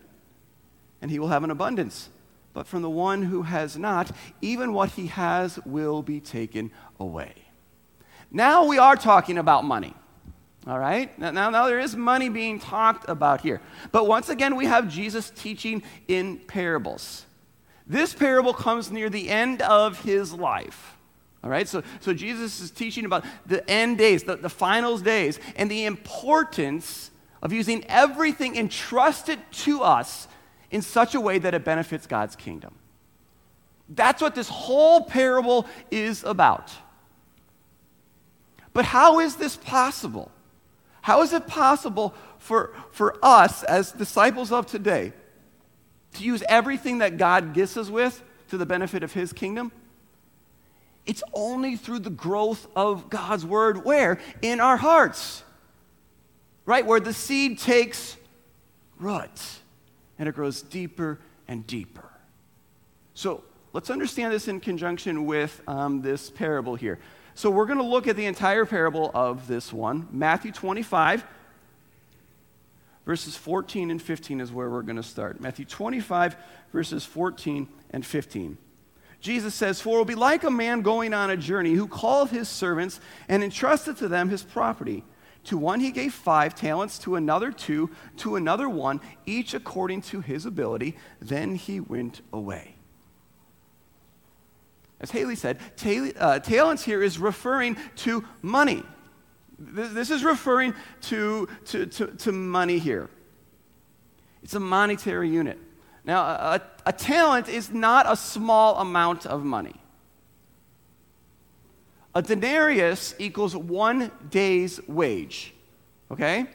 and 1.01 1.11
he 1.11 1.19
will 1.19 1.29
have 1.29 1.45
an 1.45 1.51
abundance. 1.51 2.09
But 2.55 2.67
from 2.67 2.83
the 2.83 2.91
one 2.91 3.23
who 3.23 3.43
has 3.43 3.79
not, 3.79 4.11
even 4.43 4.75
what 4.75 4.91
he 4.91 5.07
has 5.07 5.59
will 5.65 6.03
be 6.03 6.21
taken 6.21 6.71
away. 7.01 7.33
Now 8.31 8.67
we 8.67 8.79
are 8.79 8.97
talking 8.97 9.39
about 9.39 9.65
money. 9.65 9.95
All 10.67 10.79
right? 10.79 11.17
Now, 11.19 11.33
now, 11.33 11.51
now, 11.51 11.67
there 11.67 11.81
is 11.81 11.97
money 11.97 12.29
being 12.29 12.61
talked 12.61 13.09
about 13.09 13.41
here. 13.41 13.61
But 13.91 14.07
once 14.07 14.29
again, 14.29 14.55
we 14.55 14.67
have 14.67 14.89
Jesus 14.89 15.31
teaching 15.31 15.83
in 16.07 16.39
parables. 16.39 17.27
This 17.85 18.15
parable 18.15 18.55
comes 18.55 18.91
near 18.91 19.11
the 19.11 19.29
end 19.29 19.61
of 19.61 20.05
his 20.05 20.33
life. 20.33 20.92
All 21.45 21.51
right, 21.51 21.67
so, 21.67 21.83
so 22.01 22.15
Jesus 22.15 22.61
is 22.61 22.71
teaching 22.71 23.05
about 23.05 23.25
the 23.47 23.69
end 23.69 23.99
days, 23.99 24.23
the, 24.23 24.37
the 24.37 24.49
final 24.49 24.97
days, 24.99 25.41
and 25.57 25.71
the 25.71 25.85
importance 25.87 27.11
of 27.43 27.53
using 27.53 27.85
everything 27.89 28.57
entrusted 28.57 29.41
to 29.51 29.83
us 29.83 30.29
in 30.71 30.83
such 30.83 31.15
a 31.15 31.21
way 31.21 31.39
that 31.39 31.53
it 31.53 31.65
benefits 31.65 32.07
God's 32.07 32.37
kingdom. 32.37 32.75
That's 33.89 34.23
what 34.23 34.35
this 34.35 34.49
whole 34.49 35.05
parable 35.05 35.67
is 35.91 36.23
about. 36.23 36.73
But 38.73 38.85
how 38.85 39.19
is 39.19 39.37
this 39.37 39.57
possible? 39.57 40.31
How 41.03 41.23
is 41.23 41.33
it 41.33 41.49
possible 41.49 42.15
for, 42.39 42.73
for 42.93 43.19
us 43.23 43.65
as 43.65 43.93
disciples 43.93 44.53
of 44.53 44.67
today 44.67 45.13
to 46.15 46.25
use 46.25 46.43
everything 46.49 46.99
that 46.99 47.19
God 47.19 47.53
gifts 47.53 47.77
us 47.77 47.91
with 47.91 48.23
to 48.49 48.57
the 48.57 48.65
benefit 48.67 49.03
of 49.03 49.13
His 49.13 49.33
kingdom? 49.33 49.73
It's 51.05 51.23
only 51.33 51.77
through 51.77 52.01
the 52.01 52.11
growth 52.11 52.67
of 52.77 53.11
God's 53.11 53.45
word. 53.45 53.85
Where? 53.85 54.21
In 54.41 54.61
our 54.61 54.77
hearts. 54.77 55.43
Right? 56.65 56.87
Where 56.87 57.01
the 57.01 57.13
seed 57.13 57.59
takes 57.59 58.17
root 58.99 59.31
and 60.19 60.29
it 60.29 60.35
grows 60.35 60.63
deeper 60.63 61.19
and 61.49 61.67
deeper. 61.67 62.09
So 63.15 63.43
let's 63.73 63.91
understand 63.91 64.33
this 64.33 64.49
in 64.49 64.61
conjunction 64.61 65.27
with 65.27 65.61
um, 65.67 66.03
this 66.03 66.31
parable 66.31 66.77
here. 66.77 66.99
So 67.35 67.51
we're 67.51 67.67
going 67.67 67.79
to 67.79 67.85
look 67.85 68.07
at 68.07 68.17
the 68.17 68.27
entire 68.27 68.65
parable 68.65 69.11
of 69.15 69.49
this 69.49 69.73
one 69.73 70.07
Matthew 70.13 70.53
25, 70.53 71.25
verses 73.05 73.37
14 73.37 73.91
and 73.91 74.01
15 74.01 74.41
is 74.41 74.53
where 74.53 74.71
we're 74.71 74.83
going 74.83 74.97
to 74.97 75.03
start. 75.03 75.41
Matthew 75.41 75.65
25, 75.65 76.37
verses 76.73 77.05
14 77.05 77.69
and 77.91 78.07
15. 78.07 78.59
Jesus 79.23 79.55
says, 79.55 79.81
For 79.81 79.95
it 79.95 79.99
will 79.99 80.05
be 80.05 80.15
like 80.17 80.43
a 80.43 80.51
man 80.51 80.83
going 80.83 81.15
on 81.15 81.31
a 81.31 81.37
journey 81.37 81.73
who 81.73 81.87
called 81.87 82.31
his 82.31 82.49
servants 82.49 83.01
and 83.29 83.43
entrusted 83.43 83.97
to 83.99 84.09
them 84.09 84.29
his 84.29 84.43
property. 84.43 85.05
To 85.45 85.57
one 85.57 85.81
he 85.81 85.93
gave 85.93 86.13
five 86.13 86.55
talents, 86.55 86.99
to 87.01 87.15
another 87.15 87.53
two, 87.53 87.91
to 88.19 88.37
another 88.37 88.69
one, 88.69 89.01
each 89.25 89.55
according 89.55 90.03
to 90.03 90.21
his 90.21 90.45
ability. 90.45 90.97
Then 91.21 91.55
he 91.55 91.81
went 91.81 92.21
away. 92.33 92.75
As 95.01 95.11
Haley 95.11 95.37
said, 95.37 95.59
uh, 96.19 96.39
talents 96.41 96.85
here 96.85 97.03
is 97.03 97.19
referring 97.19 97.77
to 97.97 98.25
money. 98.41 98.83
This 99.59 100.11
is 100.11 100.25
referring 100.25 100.75
to, 101.03 101.49
to, 101.67 101.87
to, 101.87 102.07
to 102.09 102.33
money 102.33 102.79
here. 102.79 103.09
It's 104.43 104.55
a 104.55 104.61
monetary 104.61 105.29
unit. 105.29 105.59
Now, 106.05 106.23
a, 106.23 106.63
a 106.87 106.93
talent 106.93 107.49
is 107.49 107.71
not 107.71 108.11
a 108.11 108.17
small 108.17 108.79
amount 108.79 109.27
of 109.27 109.45
money. 109.45 109.77
A 112.15 112.23
denarius 112.23 113.15
equals 113.19 113.57
one 113.57 114.11
day's 114.29 114.81
wage. 114.87 115.55
Okay? 116.11 116.47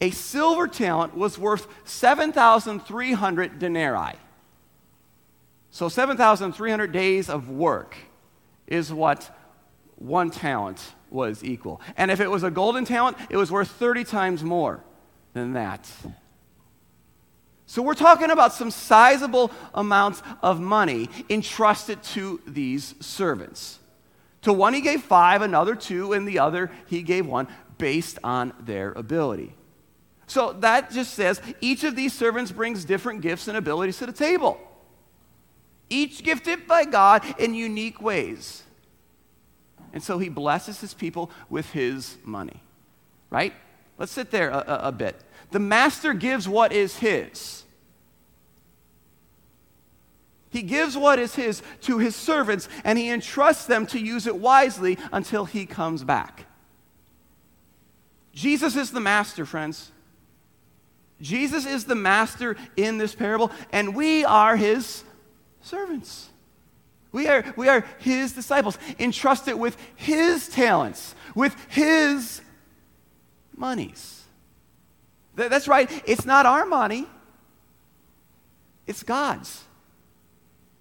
A 0.00 0.10
silver 0.10 0.66
talent 0.66 1.16
was 1.16 1.38
worth 1.38 1.66
7,300 1.84 3.58
denarii. 3.58 4.16
So 5.70 5.88
7,300 5.88 6.92
days 6.92 7.28
of 7.28 7.48
work 7.48 7.96
is 8.66 8.92
what 8.92 9.34
one 9.96 10.30
talent 10.30 10.92
was 11.10 11.44
equal. 11.44 11.80
And 11.96 12.10
if 12.10 12.20
it 12.20 12.30
was 12.30 12.42
a 12.42 12.50
golden 12.50 12.84
talent, 12.84 13.16
it 13.30 13.36
was 13.36 13.52
worth 13.52 13.70
30 13.70 14.04
times 14.04 14.42
more 14.42 14.82
than 15.34 15.52
that. 15.52 15.88
So 17.66 17.80
we're 17.82 17.94
talking 17.94 18.30
about 18.30 18.52
some 18.52 18.70
sizable 18.70 19.50
amounts 19.72 20.22
of 20.42 20.60
money 20.60 21.08
entrusted 21.30 22.02
to 22.02 22.40
these 22.46 22.94
servants. 23.00 23.78
To 24.42 24.52
one 24.52 24.74
he 24.74 24.80
gave 24.80 25.02
five, 25.02 25.42
another 25.42 25.74
two, 25.74 26.12
and 26.12 26.26
the 26.26 26.40
other 26.40 26.70
he 26.86 27.02
gave 27.02 27.26
one 27.26 27.48
based 27.78 28.18
on 28.22 28.52
their 28.60 28.92
ability. 28.92 29.54
So 30.26 30.52
that 30.60 30.90
just 30.90 31.14
says 31.14 31.40
each 31.60 31.84
of 31.84 31.94
these 31.96 32.12
servants 32.12 32.50
brings 32.52 32.84
different 32.84 33.20
gifts 33.20 33.48
and 33.48 33.56
abilities 33.56 33.98
to 33.98 34.06
the 34.06 34.12
table, 34.12 34.60
each 35.90 36.24
gifted 36.24 36.66
by 36.66 36.84
God 36.84 37.22
in 37.38 37.54
unique 37.54 38.00
ways. 38.00 38.62
And 39.92 40.02
so 40.02 40.18
he 40.18 40.28
blesses 40.28 40.80
his 40.80 40.94
people 40.94 41.30
with 41.50 41.70
his 41.70 42.16
money, 42.24 42.62
right? 43.30 43.52
Let's 43.98 44.12
sit 44.12 44.30
there 44.30 44.50
a, 44.50 44.58
a, 44.58 44.88
a 44.88 44.92
bit. 44.92 45.20
The 45.52 45.60
master 45.60 46.14
gives 46.14 46.48
what 46.48 46.72
is 46.72 46.96
his. 46.96 47.62
He 50.50 50.62
gives 50.62 50.96
what 50.96 51.18
is 51.18 51.34
his 51.34 51.62
to 51.82 51.98
his 51.98 52.16
servants 52.16 52.68
and 52.84 52.98
he 52.98 53.10
entrusts 53.10 53.66
them 53.66 53.86
to 53.86 53.98
use 53.98 54.26
it 54.26 54.36
wisely 54.36 54.98
until 55.12 55.44
he 55.44 55.64
comes 55.64 56.04
back. 56.04 56.46
Jesus 58.34 58.76
is 58.76 58.90
the 58.90 59.00
master, 59.00 59.44
friends. 59.44 59.92
Jesus 61.20 61.66
is 61.66 61.84
the 61.84 61.94
master 61.94 62.56
in 62.76 62.98
this 62.98 63.14
parable, 63.14 63.52
and 63.70 63.94
we 63.94 64.24
are 64.24 64.56
his 64.56 65.04
servants. 65.60 66.30
We 67.12 67.28
are, 67.28 67.44
we 67.56 67.68
are 67.68 67.84
his 67.98 68.32
disciples, 68.32 68.78
entrusted 68.98 69.54
with 69.54 69.76
his 69.94 70.48
talents, 70.48 71.14
with 71.34 71.54
his 71.68 72.40
monies. 73.54 74.21
That's 75.34 75.68
right, 75.68 75.90
it's 76.06 76.26
not 76.26 76.46
our 76.46 76.66
money, 76.66 77.06
it's 78.86 79.02
God's. 79.02 79.64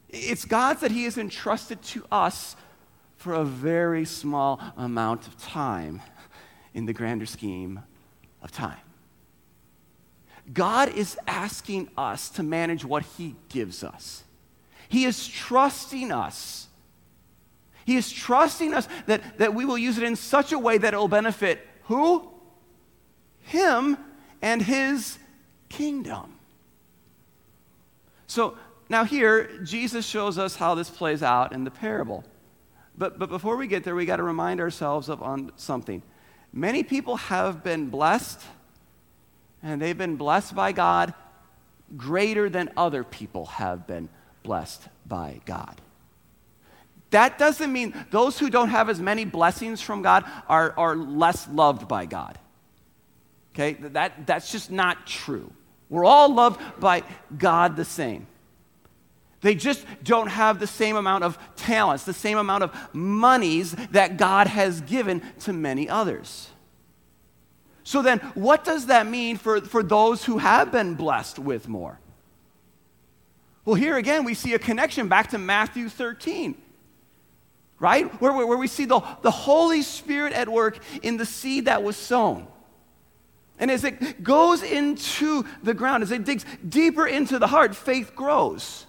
It's 0.10 0.44
God's 0.44 0.82
that 0.82 0.92
He 0.92 1.06
has 1.06 1.18
entrusted 1.18 1.82
to 1.84 2.06
us 2.12 2.56
for 3.16 3.34
a 3.34 3.46
very 3.46 4.04
small 4.04 4.62
amount 4.76 5.28
of 5.28 5.38
time 5.38 6.02
in 6.74 6.86
the 6.86 6.94
grander 6.94 7.26
scheme 7.26 7.82
of 8.42 8.52
time. 8.52 8.80
God 10.52 10.90
is 10.90 11.18
asking 11.28 11.90
us 11.98 12.30
to 12.32 12.44
manage 12.44 12.84
what 12.84 13.04
He 13.18 13.36
gives 13.48 13.84
us. 13.84 14.24
He 14.90 15.06
is 15.06 15.28
trusting 15.28 16.12
us. 16.12 16.68
He 17.86 17.96
is 17.96 18.12
trusting 18.12 18.74
us 18.74 18.88
that, 19.06 19.38
that 19.38 19.54
we 19.54 19.66
will 19.66 19.78
use 19.78 19.98
it 19.98 20.04
in 20.04 20.16
such 20.16 20.52
a 20.52 20.60
way 20.60 20.78
that 20.78 20.94
it 20.94 20.98
will 20.98 21.08
benefit 21.08 21.66
who? 21.84 22.30
Him 23.42 23.98
and 24.42 24.62
His 24.62 25.18
kingdom. 25.70 26.34
So 28.28 28.58
now, 28.92 29.06
here, 29.06 29.50
Jesus 29.64 30.06
shows 30.06 30.38
us 30.38 30.58
how 30.58 30.76
this 30.76 30.90
plays 30.90 31.24
out 31.24 31.54
in 31.54 31.64
the 31.64 31.72
parable. 31.72 32.26
But, 32.98 33.18
but 33.18 33.30
before 33.30 33.56
we 33.56 33.66
get 33.68 33.86
there, 33.86 33.96
we 33.96 34.06
got 34.06 34.18
to 34.18 34.24
remind 34.24 34.60
ourselves 34.60 35.08
of 35.08 35.24
on 35.24 35.54
something. 35.56 36.04
Many 36.52 36.84
people 36.84 37.16
have 37.16 37.64
been 37.64 37.90
blessed, 37.90 38.42
and 39.64 39.82
they've 39.82 39.98
been 39.98 40.18
blessed 40.18 40.56
by 40.56 40.74
God 40.74 41.14
greater 41.96 42.50
than 42.50 42.70
other 42.76 43.06
people 43.06 43.46
have 43.46 43.88
been 43.88 44.10
blessed 44.44 44.82
by 45.06 45.40
God. 45.46 45.80
That 47.12 47.38
doesn't 47.38 47.72
mean 47.72 47.94
those 48.12 48.40
who 48.40 48.50
don't 48.50 48.70
have 48.70 48.90
as 48.90 49.00
many 49.00 49.24
blessings 49.24 49.80
from 49.80 50.02
God 50.02 50.26
are, 50.50 50.74
are 50.78 50.98
less 50.98 51.48
loved 51.48 51.88
by 51.88 52.06
God. 52.06 52.38
Okay? 53.54 53.74
That, 53.74 54.26
that's 54.26 54.52
just 54.52 54.72
not 54.72 55.06
true. 55.06 55.52
We're 55.90 56.06
all 56.06 56.34
loved 56.34 56.62
by 56.80 57.04
God 57.38 57.76
the 57.76 57.86
same. 57.86 58.28
They 59.42 59.56
just 59.56 59.86
don't 60.04 60.28
have 60.28 60.60
the 60.60 60.68
same 60.68 60.96
amount 60.96 61.24
of 61.24 61.38
talents, 61.56 62.04
the 62.04 62.14
same 62.14 62.38
amount 62.38 62.64
of 62.64 62.94
monies 62.94 63.72
that 63.92 64.18
God 64.18 64.48
has 64.48 64.82
given 64.82 65.22
to 65.42 65.54
many 65.54 65.90
others. 65.90 66.50
So 67.84 68.02
then, 68.02 68.20
what 68.36 68.64
does 68.64 68.86
that 68.86 69.08
mean 69.08 69.38
for, 69.38 69.60
for 69.60 69.82
those 69.82 70.24
who 70.24 70.38
have 70.38 70.72
been 70.72 70.94
blessed 70.94 71.40
with 71.40 71.68
more? 71.68 72.00
Well, 73.66 73.76
here 73.76 73.98
again, 73.98 74.24
we 74.24 74.34
see 74.34 74.54
a 74.54 74.60
connection 74.60 75.08
back 75.08 75.32
to 75.32 75.38
Matthew 75.38 75.90
13, 75.90 76.56
right? 77.80 78.22
Where, 78.22 78.34
where, 78.34 78.58
we 78.58 78.68
see 78.68 78.86
the, 78.86 79.02
the 79.24 79.32
Holy 79.32 79.82
Spirit 79.82 80.34
at 80.34 80.50
work 80.50 80.80
in 81.02 81.18
the 81.18 81.26
seed 81.26 81.66
that 81.66 81.84
was 81.84 81.98
sown. 81.98 82.48
And 83.62 83.70
as 83.70 83.84
it 83.84 84.24
goes 84.24 84.64
into 84.64 85.46
the 85.62 85.76
ground, 85.76 86.02
as 86.02 86.12
it 86.12 86.26
digs 86.26 86.46
deeper 86.68 87.06
into 87.06 87.38
the 87.38 87.46
heart, 87.46 87.76
faith 87.76 88.16
grows. 88.16 88.88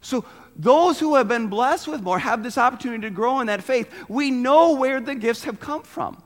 So, 0.00 0.24
those 0.54 1.00
who 1.00 1.16
have 1.16 1.26
been 1.26 1.48
blessed 1.48 1.88
with 1.88 2.00
more 2.02 2.20
have 2.20 2.42
this 2.42 2.56
opportunity 2.56 3.02
to 3.02 3.10
grow 3.10 3.40
in 3.40 3.48
that 3.48 3.62
faith. 3.62 3.92
We 4.08 4.30
know 4.30 4.74
where 4.74 5.00
the 5.00 5.16
gifts 5.16 5.44
have 5.44 5.60
come 5.60 5.82
from. 5.82 6.22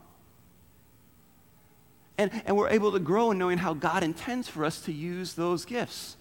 And, 2.19 2.31
and 2.45 2.55
we're 2.55 2.69
able 2.69 2.93
to 2.93 3.01
grow 3.01 3.31
in 3.31 3.39
knowing 3.39 3.59
how 3.59 3.73
God 3.73 4.05
intends 4.05 4.47
for 4.47 4.65
us 4.65 4.83
to 4.83 4.93
use 4.93 5.33
those 5.33 5.65
gifts, 5.65 6.17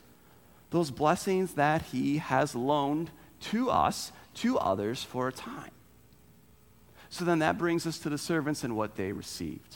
those 0.69 0.89
blessings 0.89 1.55
that 1.55 1.81
He 1.83 2.17
has 2.19 2.55
loaned 2.55 3.11
to 3.41 3.69
us, 3.69 4.13
to 4.35 4.57
others 4.57 5.03
for 5.03 5.27
a 5.27 5.33
time. 5.33 5.71
So 7.09 7.25
then 7.25 7.39
that 7.39 7.57
brings 7.57 7.85
us 7.85 7.99
to 7.99 8.09
the 8.09 8.17
servants 8.17 8.63
and 8.63 8.77
what 8.77 8.95
they 8.95 9.11
received. 9.11 9.75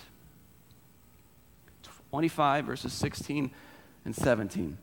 25, 2.13 2.65
verses 2.65 2.93
16 2.93 3.49
and 4.05 4.15
17. 4.15 4.77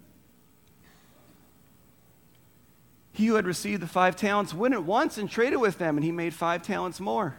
He 3.12 3.26
who 3.26 3.37
had 3.37 3.46
received 3.46 3.80
the 3.80 3.87
five 3.87 4.16
talents 4.16 4.52
went 4.52 4.75
at 4.75 4.82
once 4.82 5.16
and 5.16 5.30
traded 5.30 5.60
with 5.60 5.78
them, 5.78 5.96
and 5.96 6.02
he 6.02 6.10
made 6.10 6.34
five 6.34 6.62
talents 6.62 6.99
more. 6.99 7.37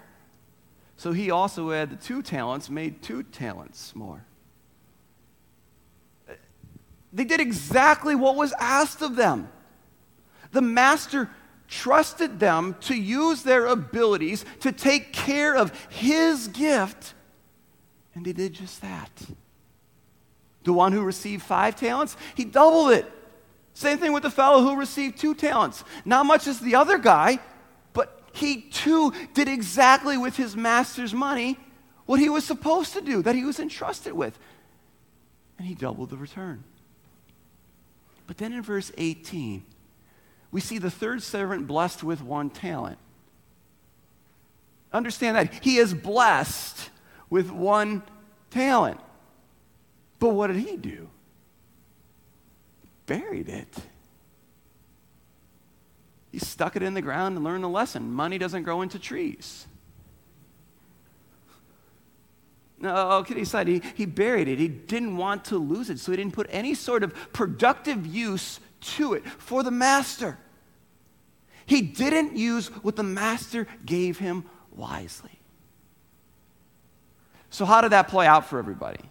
So 0.95 1.11
he 1.11 1.29
also 1.29 1.71
had 1.71 1.89
the 1.89 1.97
two 1.97 2.21
talents 2.21 2.69
made 2.69 3.01
two 3.01 3.23
talents 3.23 3.93
more. 3.93 4.23
They 7.11 7.25
did 7.25 7.41
exactly 7.41 8.15
what 8.15 8.37
was 8.37 8.53
asked 8.61 9.01
of 9.01 9.17
them. 9.17 9.49
The 10.53 10.61
master 10.61 11.29
trusted 11.67 12.39
them 12.39 12.77
to 12.83 12.95
use 12.95 13.43
their 13.43 13.65
abilities 13.65 14.45
to 14.61 14.71
take 14.71 15.11
care 15.11 15.53
of 15.53 15.77
his 15.89 16.47
gift, 16.47 17.13
and 18.15 18.23
they 18.23 18.31
did 18.31 18.53
just 18.53 18.81
that. 18.81 19.11
The 20.63 20.73
one 20.73 20.91
who 20.91 21.01
received 21.01 21.43
five 21.43 21.75
talents, 21.75 22.15
he 22.35 22.45
doubled 22.45 22.91
it 22.91 23.11
same 23.73 23.97
thing 23.97 24.13
with 24.13 24.23
the 24.23 24.29
fellow 24.29 24.61
who 24.61 24.75
received 24.75 25.17
two 25.17 25.33
talents. 25.33 25.83
Not 26.05 26.25
much 26.25 26.47
as 26.47 26.59
the 26.59 26.75
other 26.75 26.97
guy, 26.97 27.39
but 27.93 28.21
he 28.33 28.61
too 28.61 29.13
did 29.33 29.47
exactly 29.47 30.17
with 30.17 30.35
his 30.35 30.55
master's 30.55 31.13
money 31.13 31.57
what 32.05 32.19
he 32.19 32.29
was 32.29 32.43
supposed 32.43 32.93
to 32.93 33.01
do, 33.01 33.21
that 33.21 33.35
he 33.35 33.45
was 33.45 33.59
entrusted 33.59 34.13
with. 34.13 34.37
And 35.57 35.67
he 35.67 35.75
doubled 35.75 36.09
the 36.09 36.17
return. 36.17 36.63
But 38.27 38.37
then 38.37 38.53
in 38.53 38.61
verse 38.61 38.91
18, 38.97 39.63
we 40.51 40.59
see 40.59 40.77
the 40.77 40.91
third 40.91 41.23
servant 41.23 41.67
blessed 41.67 42.03
with 42.03 42.21
one 42.21 42.49
talent. 42.49 42.97
Understand 44.91 45.37
that. 45.37 45.63
He 45.63 45.77
is 45.77 45.93
blessed 45.93 46.89
with 47.29 47.49
one 47.49 48.03
talent. 48.49 48.99
What 50.33 50.47
did 50.47 50.57
he 50.57 50.77
do? 50.77 51.09
Buried 53.05 53.49
it. 53.49 53.75
He 56.31 56.39
stuck 56.39 56.75
it 56.75 56.83
in 56.83 56.93
the 56.93 57.01
ground 57.01 57.35
and 57.35 57.43
learned 57.43 57.63
a 57.63 57.67
lesson. 57.67 58.11
Money 58.11 58.37
doesn't 58.37 58.63
grow 58.63 58.81
into 58.81 58.97
trees. 58.97 59.67
No, 62.79 62.95
oh, 62.95 63.23
kidding 63.23 63.43
aside, 63.43 63.67
he, 63.67 63.81
he 63.95 64.05
buried 64.05 64.47
it. 64.47 64.57
He 64.57 64.67
didn't 64.67 65.15
want 65.15 65.45
to 65.45 65.57
lose 65.57 65.89
it, 65.91 65.99
so 65.99 66.11
he 66.11 66.17
didn't 66.17 66.33
put 66.33 66.47
any 66.49 66.73
sort 66.73 67.03
of 67.03 67.13
productive 67.31 68.07
use 68.07 68.59
to 68.81 69.13
it 69.13 69.27
for 69.27 69.61
the 69.61 69.69
master. 69.69 70.39
He 71.67 71.81
didn't 71.81 72.35
use 72.35 72.69
what 72.83 72.95
the 72.95 73.03
master 73.03 73.67
gave 73.85 74.17
him 74.17 74.45
wisely. 74.71 75.39
So, 77.51 77.65
how 77.65 77.81
did 77.81 77.91
that 77.91 78.07
play 78.07 78.25
out 78.25 78.47
for 78.47 78.57
everybody? 78.57 79.10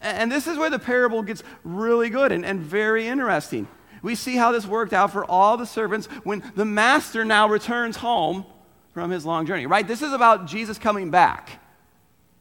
And 0.00 0.30
this 0.30 0.46
is 0.46 0.56
where 0.56 0.70
the 0.70 0.78
parable 0.78 1.22
gets 1.22 1.42
really 1.64 2.10
good 2.10 2.32
and, 2.32 2.44
and 2.44 2.60
very 2.60 3.06
interesting. 3.06 3.66
We 4.02 4.14
see 4.14 4.36
how 4.36 4.52
this 4.52 4.66
worked 4.66 4.92
out 4.92 5.12
for 5.12 5.24
all 5.24 5.56
the 5.56 5.66
servants 5.66 6.06
when 6.24 6.42
the 6.54 6.64
master 6.64 7.24
now 7.24 7.48
returns 7.48 7.96
home 7.96 8.46
from 8.92 9.10
his 9.10 9.26
long 9.26 9.46
journey, 9.46 9.66
right? 9.66 9.86
This 9.86 10.02
is 10.02 10.12
about 10.12 10.46
Jesus 10.46 10.78
coming 10.78 11.10
back. 11.10 11.60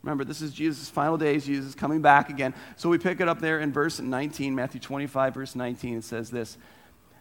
Remember, 0.04 0.24
this 0.24 0.42
is 0.42 0.54
Jesus' 0.54 0.90
final 0.90 1.18
days. 1.18 1.46
Jesus 1.46 1.76
coming 1.76 2.02
back 2.02 2.30
again. 2.30 2.54
So 2.78 2.90
we 2.90 2.98
pick 2.98 3.20
it 3.20 3.28
up 3.28 3.40
there 3.40 3.60
in 3.60 3.74
verse 3.74 4.00
19, 4.00 4.56
Matthew 4.56 4.80
25, 4.80 5.34
verse 5.34 5.56
19. 5.56 5.98
It 5.98 6.04
says 6.04 6.30
this 6.30 6.58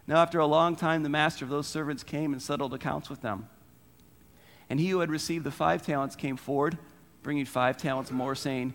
Now, 0.06 0.18
after 0.18 0.38
a 0.38 0.46
long 0.46 0.76
time, 0.76 1.02
the 1.02 1.08
master 1.08 1.44
of 1.44 1.50
those 1.50 1.66
servants 1.66 2.02
came 2.02 2.32
and 2.32 2.40
settled 2.40 2.74
accounts 2.74 3.10
with 3.10 3.22
them. 3.22 3.48
And 4.68 4.78
he 4.78 4.90
who 4.90 5.00
had 5.00 5.10
received 5.10 5.44
the 5.44 5.50
five 5.50 5.82
talents 5.82 6.14
came 6.14 6.36
forward, 6.36 6.76
bringing 7.22 7.44
five 7.44 7.76
talents 7.76 8.10
more, 8.10 8.34
saying, 8.34 8.74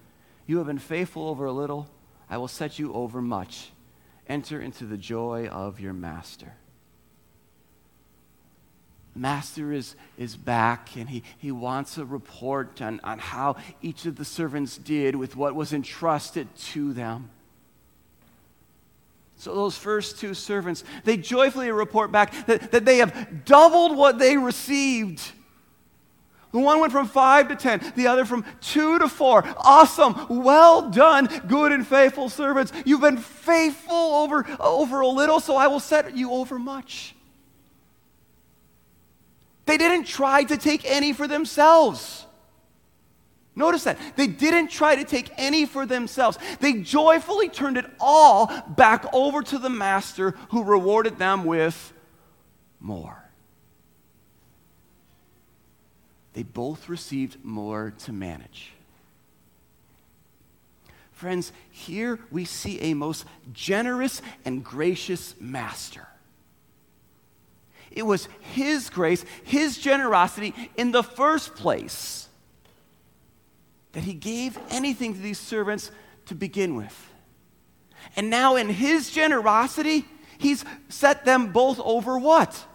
You 0.51 0.57
have 0.57 0.67
been 0.67 0.79
faithful 0.79 1.29
over 1.29 1.45
a 1.45 1.51
little, 1.53 1.87
I 2.29 2.35
will 2.35 2.49
set 2.49 2.77
you 2.77 2.91
over 2.91 3.21
much. 3.21 3.71
Enter 4.27 4.59
into 4.59 4.83
the 4.83 4.97
joy 4.97 5.47
of 5.47 5.79
your 5.79 5.93
master 5.93 6.51
master 9.15 9.71
is, 9.71 9.95
is 10.17 10.35
back 10.35 10.97
and 10.97 11.09
he, 11.09 11.23
he 11.37 11.53
wants 11.53 11.97
a 11.97 12.03
report 12.03 12.81
on, 12.81 12.99
on 13.01 13.17
how 13.17 13.55
each 13.81 14.05
of 14.05 14.17
the 14.17 14.25
servants 14.25 14.77
did 14.77 15.15
with 15.15 15.37
what 15.37 15.55
was 15.55 15.71
entrusted 15.71 16.53
to 16.57 16.91
them. 16.91 17.29
So, 19.37 19.55
those 19.55 19.77
first 19.77 20.19
two 20.19 20.33
servants, 20.33 20.83
they 21.05 21.17
joyfully 21.17 21.71
report 21.71 22.11
back 22.11 22.45
that, 22.47 22.71
that 22.71 22.85
they 22.85 22.97
have 22.97 23.45
doubled 23.45 23.95
what 23.95 24.19
they 24.19 24.35
received. 24.35 25.21
The 26.51 26.59
one 26.59 26.79
went 26.79 26.91
from 26.91 27.07
five 27.07 27.47
to 27.47 27.55
ten, 27.55 27.93
the 27.95 28.07
other 28.07 28.25
from 28.25 28.43
two 28.59 28.99
to 28.99 29.07
four. 29.07 29.43
Awesome. 29.57 30.27
Well 30.29 30.89
done, 30.89 31.27
good 31.47 31.71
and 31.71 31.87
faithful 31.87 32.29
servants. 32.29 32.73
You've 32.85 33.01
been 33.01 33.17
faithful 33.17 33.95
over, 33.95 34.45
over 34.59 34.99
a 34.99 35.07
little, 35.07 35.39
so 35.39 35.55
I 35.55 35.67
will 35.67 35.79
set 35.79 36.15
you 36.15 36.31
over 36.31 36.59
much. 36.59 37.15
They 39.65 39.77
didn't 39.77 40.05
try 40.05 40.43
to 40.43 40.57
take 40.57 40.83
any 40.83 41.13
for 41.13 41.27
themselves. 41.27 42.25
Notice 43.55 43.83
that. 43.83 43.97
They 44.15 44.27
didn't 44.27 44.69
try 44.69 44.95
to 44.95 45.03
take 45.03 45.31
any 45.37 45.65
for 45.65 45.85
themselves. 45.85 46.37
They 46.59 46.73
joyfully 46.81 47.47
turned 47.49 47.77
it 47.77 47.85
all 47.99 48.51
back 48.75 49.05
over 49.13 49.41
to 49.43 49.57
the 49.57 49.69
master 49.69 50.31
who 50.49 50.63
rewarded 50.63 51.17
them 51.17 51.45
with 51.45 51.93
more. 52.79 53.20
They 56.33 56.43
both 56.43 56.87
received 56.87 57.43
more 57.43 57.93
to 57.99 58.13
manage. 58.13 58.71
Friends, 61.11 61.51
here 61.69 62.19
we 62.31 62.45
see 62.45 62.79
a 62.79 62.93
most 62.93 63.25
generous 63.53 64.21
and 64.43 64.63
gracious 64.63 65.35
master. 65.39 66.07
It 67.91 68.03
was 68.03 68.27
His 68.39 68.89
grace, 68.89 69.25
His 69.43 69.77
generosity 69.77 70.55
in 70.77 70.91
the 70.91 71.03
first 71.03 71.55
place 71.55 72.27
that 73.91 74.03
He 74.03 74.13
gave 74.13 74.57
anything 74.69 75.13
to 75.13 75.19
these 75.19 75.39
servants 75.39 75.91
to 76.27 76.35
begin 76.35 76.75
with. 76.75 77.09
And 78.15 78.29
now, 78.29 78.55
in 78.55 78.69
His 78.69 79.11
generosity, 79.11 80.05
He's 80.37 80.65
set 80.89 81.25
them 81.25 81.51
both 81.51 81.79
over 81.81 82.17
what? 82.17 82.65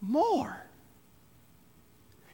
More. 0.00 0.63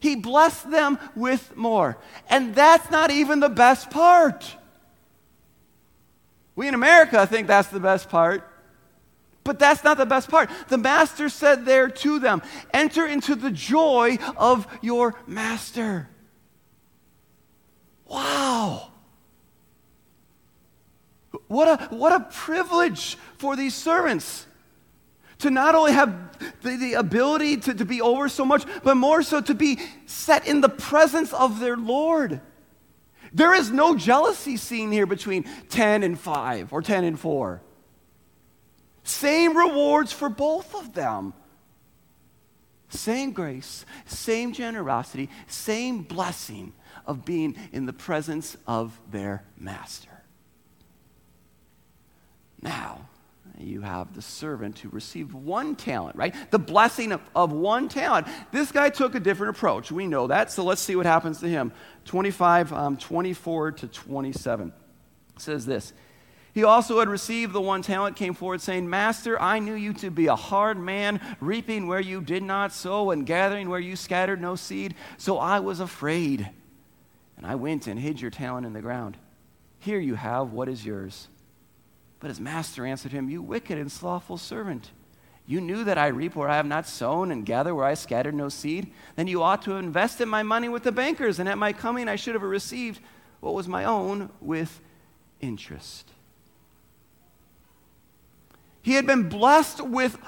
He 0.00 0.16
blessed 0.16 0.70
them 0.70 0.98
with 1.14 1.54
more. 1.56 1.98
And 2.28 2.54
that's 2.54 2.90
not 2.90 3.10
even 3.10 3.40
the 3.40 3.50
best 3.50 3.90
part. 3.90 4.56
We 6.56 6.68
in 6.68 6.74
America 6.74 7.26
think 7.26 7.46
that's 7.46 7.68
the 7.68 7.80
best 7.80 8.08
part. 8.08 8.46
But 9.44 9.58
that's 9.58 9.84
not 9.84 9.96
the 9.96 10.06
best 10.06 10.28
part. 10.28 10.50
The 10.68 10.78
master 10.78 11.28
said 11.28 11.64
there 11.64 11.88
to 11.88 12.18
them, 12.18 12.42
Enter 12.74 13.06
into 13.06 13.34
the 13.34 13.50
joy 13.50 14.18
of 14.36 14.66
your 14.82 15.14
master. 15.26 16.08
Wow. 18.06 18.90
What 21.46 21.80
a, 21.80 21.94
what 21.94 22.12
a 22.12 22.20
privilege 22.30 23.16
for 23.38 23.56
these 23.56 23.74
servants 23.74 24.46
to 25.38 25.50
not 25.50 25.74
only 25.74 25.92
have 25.92 26.14
the, 26.62 26.76
the 26.76 26.94
ability 26.94 27.58
to, 27.58 27.74
to 27.74 27.84
be 27.84 28.00
over 28.00 28.28
so 28.28 28.44
much, 28.44 28.64
but 28.82 28.96
more 28.96 29.22
so 29.22 29.40
to 29.40 29.54
be 29.54 29.78
set 30.06 30.46
in 30.46 30.60
the 30.60 30.68
presence 30.68 31.32
of 31.32 31.60
their 31.60 31.76
Lord. 31.76 32.40
There 33.32 33.54
is 33.54 33.70
no 33.70 33.96
jealousy 33.96 34.56
seen 34.56 34.90
here 34.90 35.06
between 35.06 35.44
10 35.68 36.02
and 36.02 36.18
5 36.18 36.72
or 36.72 36.82
10 36.82 37.04
and 37.04 37.18
4. 37.18 37.62
Same 39.04 39.56
rewards 39.56 40.12
for 40.12 40.28
both 40.28 40.74
of 40.74 40.94
them. 40.94 41.32
Same 42.88 43.32
grace, 43.32 43.86
same 44.06 44.52
generosity, 44.52 45.30
same 45.46 46.02
blessing 46.02 46.72
of 47.06 47.24
being 47.24 47.56
in 47.72 47.86
the 47.86 47.92
presence 47.92 48.56
of 48.66 48.98
their 49.10 49.44
master. 49.56 50.10
Now, 52.60 53.08
you 53.66 53.80
have 53.80 54.14
the 54.14 54.22
servant 54.22 54.78
who 54.78 54.88
received 54.88 55.32
one 55.32 55.76
talent, 55.76 56.16
right? 56.16 56.34
The 56.50 56.58
blessing 56.58 57.12
of, 57.12 57.20
of 57.34 57.52
one 57.52 57.88
talent. 57.88 58.26
This 58.52 58.72
guy 58.72 58.90
took 58.90 59.14
a 59.14 59.20
different 59.20 59.56
approach. 59.56 59.92
We 59.92 60.06
know 60.06 60.26
that. 60.28 60.50
So 60.50 60.64
let's 60.64 60.80
see 60.80 60.96
what 60.96 61.06
happens 61.06 61.40
to 61.40 61.48
him. 61.48 61.72
25, 62.04 62.72
um, 62.72 62.96
24 62.96 63.72
to 63.72 63.88
27 63.88 64.72
says 65.36 65.66
this. 65.66 65.92
He 66.52 66.64
also 66.64 66.98
had 66.98 67.08
received 67.08 67.52
the 67.52 67.60
one 67.60 67.82
talent, 67.82 68.16
came 68.16 68.34
forward 68.34 68.60
saying, 68.60 68.90
Master, 68.90 69.40
I 69.40 69.60
knew 69.60 69.74
you 69.74 69.92
to 69.94 70.10
be 70.10 70.26
a 70.26 70.36
hard 70.36 70.78
man, 70.78 71.20
reaping 71.40 71.86
where 71.86 72.00
you 72.00 72.20
did 72.20 72.42
not 72.42 72.72
sow 72.72 73.12
and 73.12 73.24
gathering 73.24 73.68
where 73.68 73.78
you 73.78 73.94
scattered 73.94 74.40
no 74.40 74.56
seed. 74.56 74.94
So 75.16 75.38
I 75.38 75.60
was 75.60 75.78
afraid. 75.78 76.48
And 77.36 77.46
I 77.46 77.54
went 77.54 77.86
and 77.86 77.98
hid 77.98 78.20
your 78.20 78.30
talent 78.30 78.66
in 78.66 78.72
the 78.72 78.82
ground. 78.82 79.16
Here 79.78 80.00
you 80.00 80.14
have 80.16 80.52
what 80.52 80.68
is 80.68 80.84
yours. 80.84 81.28
But 82.20 82.28
his 82.28 82.40
master 82.40 82.86
answered 82.86 83.12
him, 83.12 83.28
You 83.28 83.42
wicked 83.42 83.78
and 83.78 83.90
slothful 83.90 84.36
servant. 84.36 84.90
You 85.46 85.60
knew 85.60 85.82
that 85.84 85.98
I 85.98 86.08
reap 86.08 86.36
where 86.36 86.48
I 86.48 86.56
have 86.56 86.66
not 86.66 86.86
sown 86.86 87.32
and 87.32 87.44
gather 87.44 87.74
where 87.74 87.86
I 87.86 87.94
scattered 87.94 88.34
no 88.34 88.48
seed. 88.48 88.92
Then 89.16 89.26
you 89.26 89.42
ought 89.42 89.62
to 89.62 89.72
have 89.72 89.82
invested 89.82 90.26
my 90.26 90.44
money 90.44 90.68
with 90.68 90.84
the 90.84 90.92
bankers, 90.92 91.40
and 91.40 91.48
at 91.48 91.58
my 91.58 91.72
coming 91.72 92.08
I 92.08 92.16
should 92.16 92.34
have 92.34 92.42
received 92.42 93.00
what 93.40 93.54
was 93.54 93.66
my 93.66 93.84
own 93.84 94.30
with 94.40 94.80
interest. 95.40 96.12
He 98.82 98.92
had 98.92 99.06
been 99.06 99.28
blessed 99.28 99.80
with 99.80 100.18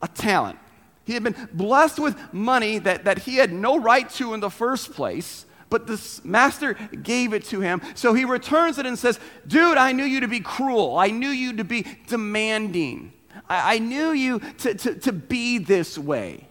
a 0.00 0.08
talent. 0.08 0.58
He 1.04 1.14
had 1.14 1.22
been 1.22 1.48
blessed 1.52 1.98
with 1.98 2.32
money 2.32 2.78
that, 2.78 3.04
that 3.04 3.20
he 3.20 3.36
had 3.36 3.52
no 3.52 3.78
right 3.78 4.08
to 4.10 4.34
in 4.34 4.40
the 4.40 4.50
first 4.50 4.92
place, 4.92 5.45
but 5.68 5.86
this 5.86 6.24
master 6.24 6.74
gave 6.74 7.32
it 7.32 7.44
to 7.46 7.60
him. 7.60 7.82
So 7.94 8.14
he 8.14 8.24
returns 8.24 8.78
it 8.78 8.86
and 8.86 8.98
says, 8.98 9.18
Dude, 9.46 9.76
I 9.76 9.92
knew 9.92 10.04
you 10.04 10.20
to 10.20 10.28
be 10.28 10.40
cruel. 10.40 10.96
I 10.96 11.08
knew 11.08 11.28
you 11.28 11.56
to 11.56 11.64
be 11.64 11.86
demanding. 12.06 13.12
I, 13.48 13.76
I 13.76 13.78
knew 13.78 14.10
you 14.10 14.38
to, 14.58 14.74
to, 14.74 14.94
to 15.00 15.12
be 15.12 15.58
this 15.58 15.98
way. 15.98 16.48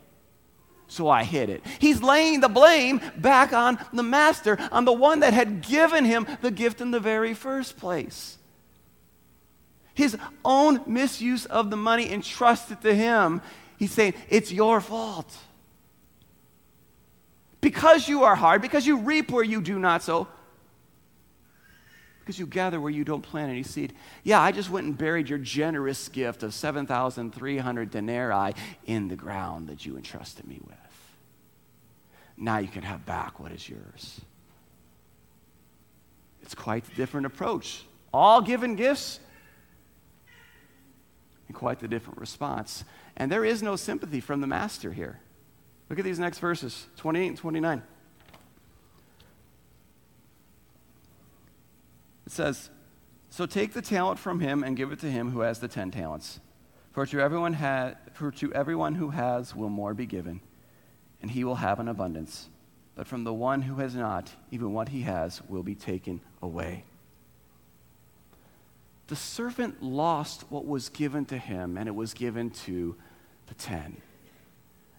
so 0.87 1.07
I 1.07 1.23
hid 1.23 1.49
it. 1.49 1.63
He's 1.79 2.01
laying 2.01 2.41
the 2.41 2.49
blame 2.49 3.01
back 3.17 3.53
on 3.53 3.79
the 3.93 4.03
master, 4.03 4.57
on 4.71 4.85
the 4.85 4.93
one 4.93 5.21
that 5.21 5.33
had 5.33 5.61
given 5.61 6.05
him 6.05 6.27
the 6.41 6.51
gift 6.51 6.81
in 6.81 6.91
the 6.91 6.99
very 6.99 7.33
first 7.33 7.77
place. 7.77 8.37
His 9.93 10.17
own 10.43 10.81
misuse 10.85 11.45
of 11.45 11.69
the 11.69 11.77
money 11.77 12.11
entrusted 12.11 12.81
to 12.81 12.93
him, 12.93 13.41
he's 13.77 13.93
saying, 13.93 14.13
It's 14.29 14.51
your 14.51 14.81
fault. 14.81 15.33
Because 17.61 18.07
you 18.07 18.23
are 18.23 18.35
hard, 18.35 18.61
because 18.61 18.85
you 18.85 18.97
reap 18.97 19.31
where 19.31 19.43
you 19.43 19.61
do 19.61 19.79
not 19.79 20.03
sow, 20.03 20.27
because 22.19 22.39
you 22.39 22.47
gather 22.47 22.79
where 22.81 22.91
you 22.91 23.03
don't 23.03 23.21
plant 23.21 23.51
any 23.51 23.63
seed. 23.63 23.93
Yeah, 24.23 24.41
I 24.41 24.51
just 24.51 24.69
went 24.69 24.87
and 24.87 24.97
buried 24.97 25.29
your 25.29 25.37
generous 25.39 26.07
gift 26.09 26.41
of 26.41 26.53
7,300 26.53 27.91
denarii 27.91 28.53
in 28.85 29.07
the 29.07 29.15
ground 29.15 29.67
that 29.69 29.85
you 29.85 29.95
entrusted 29.95 30.47
me 30.47 30.59
with. 30.65 30.77
Now 32.37 32.57
you 32.57 32.67
can 32.67 32.81
have 32.81 33.05
back 33.05 33.39
what 33.39 33.51
is 33.51 33.69
yours. 33.69 34.21
It's 36.41 36.55
quite 36.55 36.87
a 36.91 36.95
different 36.95 37.25
approach. 37.25 37.83
All 38.13 38.41
given 38.41 38.75
gifts, 38.75 39.19
and 41.47 41.55
quite 41.55 41.79
the 41.79 41.87
different 41.87 42.19
response. 42.19 42.83
And 43.15 43.31
there 43.31 43.45
is 43.45 43.61
no 43.61 43.75
sympathy 43.75 44.19
from 44.19 44.41
the 44.41 44.47
master 44.47 44.91
here. 44.91 45.19
Look 45.89 45.99
at 45.99 46.05
these 46.05 46.19
next 46.19 46.39
verses 46.39 46.87
28 46.97 47.27
and 47.27 47.37
29. 47.37 47.83
It 52.25 52.31
says, 52.31 52.69
So 53.29 53.45
take 53.45 53.73
the 53.73 53.81
talent 53.81 54.19
from 54.19 54.39
him 54.39 54.63
and 54.63 54.75
give 54.75 54.91
it 54.91 54.99
to 54.99 55.11
him 55.11 55.31
who 55.31 55.41
has 55.41 55.59
the 55.59 55.67
ten 55.67 55.91
talents. 55.91 56.39
For 56.91 57.05
to 57.05 57.19
everyone, 57.19 57.53
ha- 57.53 57.95
for 58.13 58.31
to 58.31 58.53
everyone 58.53 58.95
who 58.95 59.09
has 59.09 59.55
will 59.55 59.69
more 59.69 59.93
be 59.93 60.05
given, 60.05 60.41
and 61.21 61.29
he 61.29 61.43
will 61.43 61.55
have 61.55 61.79
an 61.79 61.87
abundance. 61.87 62.49
But 62.95 63.07
from 63.07 63.25
the 63.25 63.33
one 63.33 63.61
who 63.61 63.75
has 63.75 63.93
not, 63.93 64.31
even 64.49 64.73
what 64.73 64.89
he 64.89 65.01
has 65.01 65.41
will 65.49 65.63
be 65.63 65.75
taken 65.75 66.21
away. 66.41 66.85
The 69.07 69.15
servant 69.15 69.83
lost 69.83 70.45
what 70.49 70.65
was 70.65 70.89
given 70.89 71.25
to 71.25 71.37
him, 71.37 71.77
and 71.77 71.87
it 71.87 71.93
was 71.93 72.13
given 72.13 72.49
to 72.49 72.95
the 73.47 73.53
ten. 73.53 73.97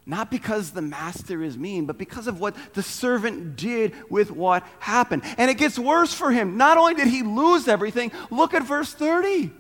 Not 0.09 0.31
because 0.31 0.71
the 0.71 0.83
master 0.83 1.43
is 1.43 1.59
mean, 1.59 1.85
but 1.85 1.99
because 1.99 2.29
of 2.29 2.39
what 2.39 2.55
the 2.75 2.83
servant 2.83 3.57
did 3.57 3.93
with 4.09 4.31
what 4.31 4.65
happened. 4.79 5.25
And 5.37 5.51
it 5.51 5.59
gets 5.59 5.77
worse 5.77 6.15
for 6.15 6.31
him. 6.31 6.57
Not 6.57 6.79
only 6.79 6.95
did 6.95 7.09
he 7.09 7.25
lose 7.25 7.67
everything, 7.67 8.13
look 8.31 8.55
at 8.55 8.63
verse 8.63 8.95
30. 8.95 9.51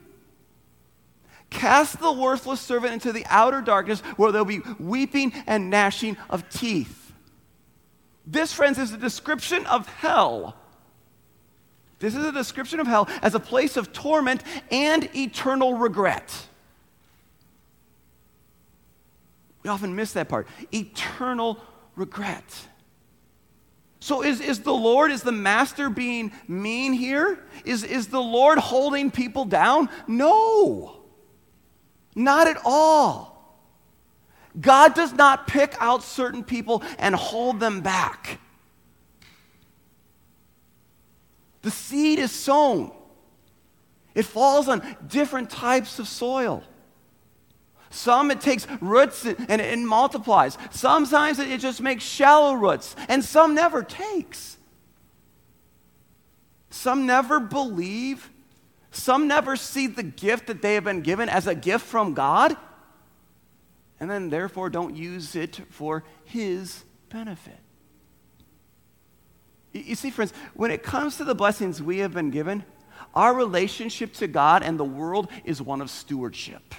Cast 1.51 1.99
the 1.99 2.13
worthless 2.13 2.61
servant 2.61 2.93
into 2.93 3.13
the 3.13 3.27
outer 3.29 3.61
darkness 3.61 4.01
where 4.17 4.31
there'll 4.31 4.45
be 4.45 4.63
weeping 4.79 5.33
and 5.49 5.69
gnashing 5.69 6.17
of 6.31 6.49
teeth. 6.49 7.13
This, 8.25 8.53
friends, 8.53 8.79
is 8.79 8.93
a 8.93 8.97
description 8.97 9.67
of 9.67 9.89
hell. 9.89 10.57
This 11.99 12.15
is 12.15 12.25
a 12.25 12.33
description 12.33 12.79
of 12.79 12.87
hell 12.87 13.09
as 13.21 13.35
a 13.35 13.41
place 13.41 13.77
of 13.77 13.93
torment 13.93 14.43
and 14.71 15.09
eternal 15.17 15.75
regret. 15.75 16.47
We 19.67 19.71
often 19.71 19.97
miss 19.97 20.13
that 20.13 20.29
part. 20.29 20.47
Eternal 20.73 21.61
regret. 21.97 22.45
So 23.99 24.23
is, 24.23 24.41
is 24.41 24.61
the 24.61 24.73
Lord, 24.73 25.11
is 25.11 25.25
the 25.25 25.33
master 25.33 25.91
being 25.91 26.31
mean 26.47 26.93
here? 26.93 27.45
Is, 27.65 27.83
is 27.83 28.07
the 28.07 28.21
Lord 28.21 28.59
holding 28.59 29.11
people 29.11 29.45
down? 29.45 29.89
No, 30.07 31.01
not 32.15 32.47
at 32.47 32.59
all. 32.65 33.61
God 34.61 34.95
does 34.95 35.13
not 35.13 35.49
pick 35.49 35.75
out 35.81 36.05
certain 36.05 36.45
people 36.45 36.85
and 37.01 37.17
hold 37.17 37.59
them 37.59 37.81
back. 37.81 38.39
The 41.63 41.73
seed 41.73 42.21
is 42.21 42.31
sown, 42.31 42.93
it 44.15 44.27
falls 44.27 44.69
on 44.69 44.97
different 45.09 45.51
types 45.51 45.99
of 45.99 46.07
soil. 46.07 46.63
Some 47.97 48.31
it 48.31 48.43
takes 48.43 48.67
roots 48.83 49.25
and 49.25 49.61
it 49.61 49.79
multiplies. 49.79 50.59
Sometimes 50.71 51.39
it 51.39 51.59
just 51.61 51.81
makes 51.81 52.05
shallow 52.05 52.53
roots, 52.53 52.95
and 53.09 53.25
some 53.25 53.55
never 53.55 53.83
takes. 53.83 54.59
Some 56.69 57.07
never 57.07 57.41
believe. 57.41 58.31
Some 58.91 59.27
never 59.27 59.57
see 59.57 59.87
the 59.87 60.03
gift 60.03 60.47
that 60.49 60.61
they 60.61 60.75
have 60.75 60.85
been 60.85 61.01
given 61.01 61.31
as 61.31 61.47
a 61.47 61.55
gift 61.55 61.87
from 61.87 62.13
God, 62.13 62.55
and 63.99 64.11
then 64.11 64.29
therefore 64.29 64.69
don't 64.69 64.95
use 64.95 65.35
it 65.35 65.61
for 65.71 66.05
His 66.25 66.85
benefit. 67.09 67.59
You 69.73 69.95
see, 69.95 70.11
friends, 70.11 70.35
when 70.53 70.71
it 70.71 70.83
comes 70.83 71.17
to 71.17 71.25
the 71.25 71.35
blessings 71.35 71.83
we 71.83 71.99
have 71.99 72.13
been 72.13 72.31
given, 72.31 72.65
our 73.15 73.35
relationship 73.35 74.13
to 74.15 74.27
God 74.27 74.63
and 74.63 74.79
the 74.79 74.85
world 74.85 75.29
is 75.45 75.63
one 75.63 75.81
of 75.81 75.91
stewardship. 75.91 76.75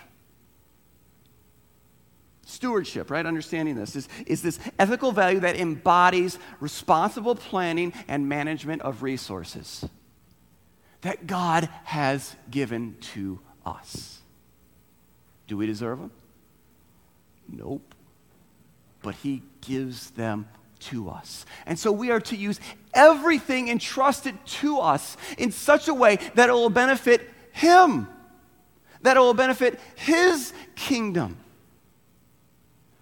Stewardship, 2.49 3.11
right? 3.11 3.25
Understanding 3.25 3.75
this 3.75 3.93
is, 3.93 4.07
is 4.25 4.41
this 4.41 4.57
ethical 4.79 5.11
value 5.11 5.41
that 5.41 5.57
embodies 5.57 6.39
responsible 6.61 7.35
planning 7.35 7.91
and 8.07 8.29
management 8.29 8.81
of 8.83 9.03
resources 9.03 9.85
that 11.01 11.27
God 11.27 11.67
has 11.83 12.37
given 12.49 12.95
to 13.13 13.41
us. 13.65 14.21
Do 15.47 15.57
we 15.57 15.65
deserve 15.65 15.99
them? 15.99 16.11
Nope. 17.49 17.93
But 19.01 19.15
He 19.15 19.43
gives 19.59 20.11
them 20.11 20.47
to 20.79 21.09
us. 21.09 21.45
And 21.65 21.77
so 21.77 21.91
we 21.91 22.11
are 22.11 22.21
to 22.21 22.37
use 22.37 22.61
everything 22.93 23.67
entrusted 23.67 24.37
to 24.45 24.79
us 24.79 25.17
in 25.37 25.51
such 25.51 25.89
a 25.89 25.93
way 25.93 26.15
that 26.35 26.47
it 26.47 26.53
will 26.53 26.69
benefit 26.69 27.29
Him, 27.51 28.07
that 29.01 29.17
it 29.17 29.19
will 29.19 29.33
benefit 29.33 29.81
His 29.97 30.53
kingdom. 30.75 31.39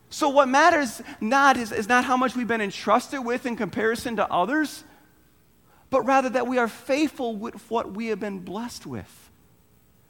So, 0.09 0.29
what 0.29 0.47
matters 0.47 1.01
not 1.19 1.57
is, 1.57 1.71
is 1.71 1.89
not 1.89 2.05
how 2.05 2.15
much 2.15 2.35
we've 2.35 2.47
been 2.47 2.61
entrusted 2.61 3.25
with 3.25 3.45
in 3.45 3.55
comparison 3.55 4.15
to 4.17 4.31
others, 4.31 4.83
but 5.89 6.01
rather 6.05 6.29
that 6.29 6.47
we 6.47 6.57
are 6.57 6.67
faithful 6.67 7.35
with 7.35 7.55
what 7.69 7.93
we 7.93 8.07
have 8.07 8.19
been 8.19 8.39
blessed 8.39 8.85
with, 8.85 9.29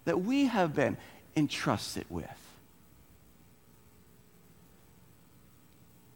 that 0.06 0.22
we 0.22 0.46
have 0.46 0.76
been 0.76 0.98
entrusted 1.36 2.06
with. 2.10 2.28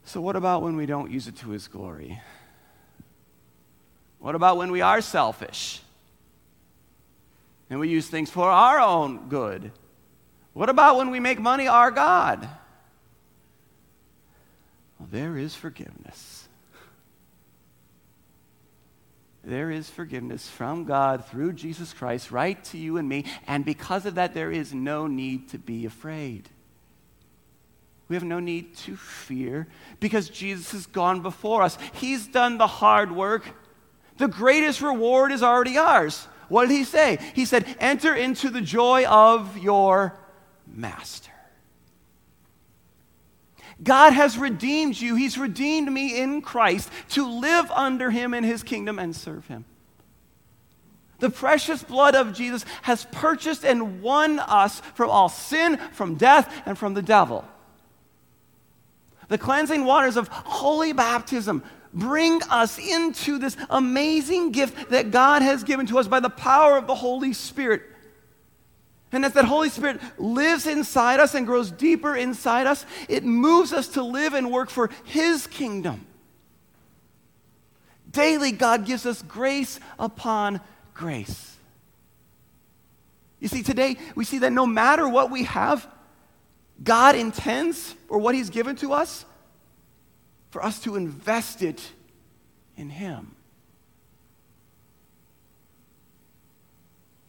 So, 0.06 0.22
what 0.22 0.36
about 0.36 0.62
when 0.62 0.76
we 0.76 0.86
don't 0.86 1.12
use 1.12 1.28
it 1.28 1.38
to 1.38 1.50
His 1.52 1.68
glory? 1.68 2.20
What 4.20 4.36
about 4.36 4.58
when 4.58 4.72
we 4.72 4.82
are 4.82 5.02
selfish 5.02 5.82
and 7.70 7.80
we 7.80 7.90
use 7.90 8.08
things 8.08 8.30
for 8.30 8.50
our 8.50 8.80
own 8.80 9.30
good? 9.30 9.72
What 10.54 10.68
about 10.68 10.98
when 10.98 11.10
we 11.10 11.20
make 11.20 11.40
money 11.40 11.68
our 11.68 11.90
God? 11.90 12.50
There 15.12 15.38
is 15.38 15.56
forgiveness. 15.56 16.48
There 19.44 19.72
is 19.72 19.90
forgiveness 19.90 20.48
from 20.48 20.84
God 20.84 21.26
through 21.26 21.54
Jesus 21.54 21.94
Christ, 21.94 22.30
right 22.30 22.62
to 22.66 22.78
you 22.78 22.98
and 22.98 23.08
me, 23.08 23.26
and 23.48 23.64
because 23.66 24.06
of 24.06 24.16
that, 24.16 24.34
there 24.34 24.52
is 24.52 24.74
no 24.74 25.08
need 25.08 25.50
to 25.50 25.58
be 25.58 25.86
afraid. 25.86 26.50
We 28.10 28.16
have 28.16 28.24
no 28.24 28.40
need 28.40 28.76
to 28.78 28.96
fear 28.96 29.68
because 30.00 30.30
Jesus 30.30 30.72
has 30.72 30.86
gone 30.88 31.22
before 31.22 31.62
us. 31.62 31.78
He's 31.94 32.28
done 32.28 32.58
the 32.58 32.68
hard 32.68 33.12
work. 33.12 33.44
The 34.18 34.28
greatest 34.28 34.82
reward 34.82 35.32
is 35.32 35.44
already 35.44 35.78
ours. 35.78 36.28
What 36.50 36.68
did 36.68 36.76
he 36.76 36.84
say? 36.84 37.20
He 37.36 37.46
said, 37.46 37.66
Enter 37.80 38.14
into 38.16 38.50
the 38.50 38.62
joy 38.62 39.06
of 39.06 39.58
your 39.60 40.18
master. 40.68 41.29
God 43.82 44.14
has 44.14 44.38
redeemed 44.38 45.00
you. 45.00 45.16
He's 45.16 45.38
redeemed 45.38 45.92
me 45.92 46.20
in 46.20 46.42
Christ 46.42 46.90
to 47.10 47.28
live 47.28 47.72
under 47.72 48.12
Him 48.12 48.34
in 48.34 48.44
His 48.44 48.64
kingdom 48.64 49.00
and 49.00 49.16
serve 49.16 49.48
Him. 49.48 49.66
The 51.20 51.30
precious 51.30 51.84
blood 51.84 52.16
of 52.16 52.34
Jesus 52.34 52.66
has 52.84 53.06
purchased 53.12 53.66
and 53.66 54.02
won 54.02 54.40
us 54.40 54.82
from 54.96 55.10
all 55.10 55.30
sin, 55.30 55.78
from 55.92 56.16
death, 56.16 56.62
and 56.66 56.78
from 56.78 56.94
the 56.94 57.02
devil. 57.02 57.46
The 59.28 59.38
cleansing 59.38 59.86
waters 59.86 60.18
of 60.18 60.28
holy 60.30 60.94
baptism 60.94 61.64
bring 61.94 62.42
us 62.50 62.78
into 62.78 63.38
this 63.38 63.58
amazing 63.70 64.52
gift 64.52 64.90
that 64.90 65.12
God 65.12 65.42
has 65.42 65.64
given 65.64 65.86
to 65.88 66.00
us 66.00 66.08
by 66.08 66.20
the 66.20 66.30
power 66.30 66.78
of 66.78 66.88
the 66.88 66.96
Holy 66.96 67.34
Spirit. 67.34 67.84
And 69.12 69.26
as 69.26 69.34
that 69.34 69.46
Holy 69.46 69.70
Spirit 69.70 70.00
lives 70.20 70.68
inside 70.68 71.20
us 71.20 71.34
and 71.34 71.48
grows 71.48 71.72
deeper 71.72 72.16
inside 72.16 72.68
us, 72.68 72.86
it 73.08 73.24
moves 73.24 73.74
us 73.74 73.88
to 73.90 74.04
live 74.04 74.34
and 74.34 74.52
work 74.52 74.70
for 74.70 74.90
His 75.04 75.48
kingdom. 75.48 76.06
Daily, 78.12 78.52
God 78.52 78.86
gives 78.86 79.06
us 79.06 79.22
grace 79.22 79.80
upon 79.98 80.62
grace. 80.94 81.56
You 83.40 83.48
see, 83.48 83.64
today 83.64 83.98
we 84.16 84.26
see 84.26 84.40
that 84.40 84.52
no 84.52 84.66
matter 84.66 85.08
what 85.08 85.32
we 85.32 85.44
have, 85.44 85.88
God 86.84 87.16
intends 87.16 87.96
or 88.10 88.20
what 88.20 88.36
He's 88.36 88.50
given 88.50 88.76
to 88.78 88.94
us 88.94 89.26
for 90.52 90.64
us 90.64 90.80
to 90.82 90.96
invest 90.96 91.62
it 91.62 91.82
in 92.76 92.90
Him. 92.90 93.36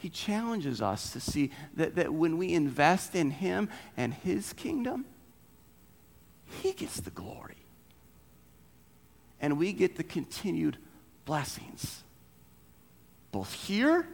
He 0.00 0.08
challenges 0.08 0.80
us 0.80 1.12
to 1.12 1.20
see 1.20 1.50
that, 1.74 1.94
that 1.96 2.14
when 2.14 2.38
we 2.38 2.54
invest 2.54 3.14
in 3.14 3.30
Him 3.30 3.68
and 3.98 4.14
His 4.14 4.54
kingdom, 4.54 5.04
He 6.62 6.72
gets 6.72 7.00
the 7.00 7.10
glory. 7.10 7.58
And 9.42 9.58
we 9.58 9.74
get 9.74 9.96
the 9.96 10.02
continued 10.02 10.78
blessings, 11.26 12.02
both 13.30 13.52
here 13.52 14.08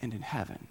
and 0.00 0.14
in 0.14 0.22
heaven. 0.22 0.68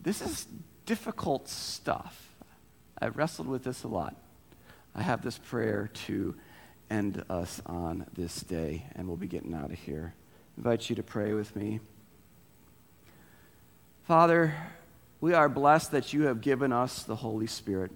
This 0.00 0.20
is 0.20 0.46
difficult 0.86 1.48
stuff. 1.48 2.34
I've 2.98 3.16
wrestled 3.16 3.46
with 3.46 3.62
this 3.62 3.84
a 3.84 3.88
lot. 3.88 4.16
I 4.92 5.02
have 5.02 5.22
this 5.22 5.38
prayer 5.38 5.88
to 6.06 6.34
end 6.90 7.24
us 7.30 7.60
on 7.66 8.06
this 8.14 8.40
day, 8.40 8.86
and 8.94 9.08
we'll 9.08 9.16
be 9.16 9.26
getting 9.26 9.54
out 9.54 9.70
of 9.70 9.78
here. 9.78 10.14
I 10.56 10.60
invite 10.60 10.90
you 10.90 10.96
to 10.96 11.02
pray 11.02 11.32
with 11.32 11.54
me. 11.56 11.80
Father, 14.04 14.54
we 15.20 15.32
are 15.34 15.48
blessed 15.48 15.92
that 15.92 16.12
you 16.12 16.22
have 16.24 16.40
given 16.40 16.72
us 16.72 17.04
the 17.04 17.16
Holy 17.16 17.46
Spirit. 17.46 17.92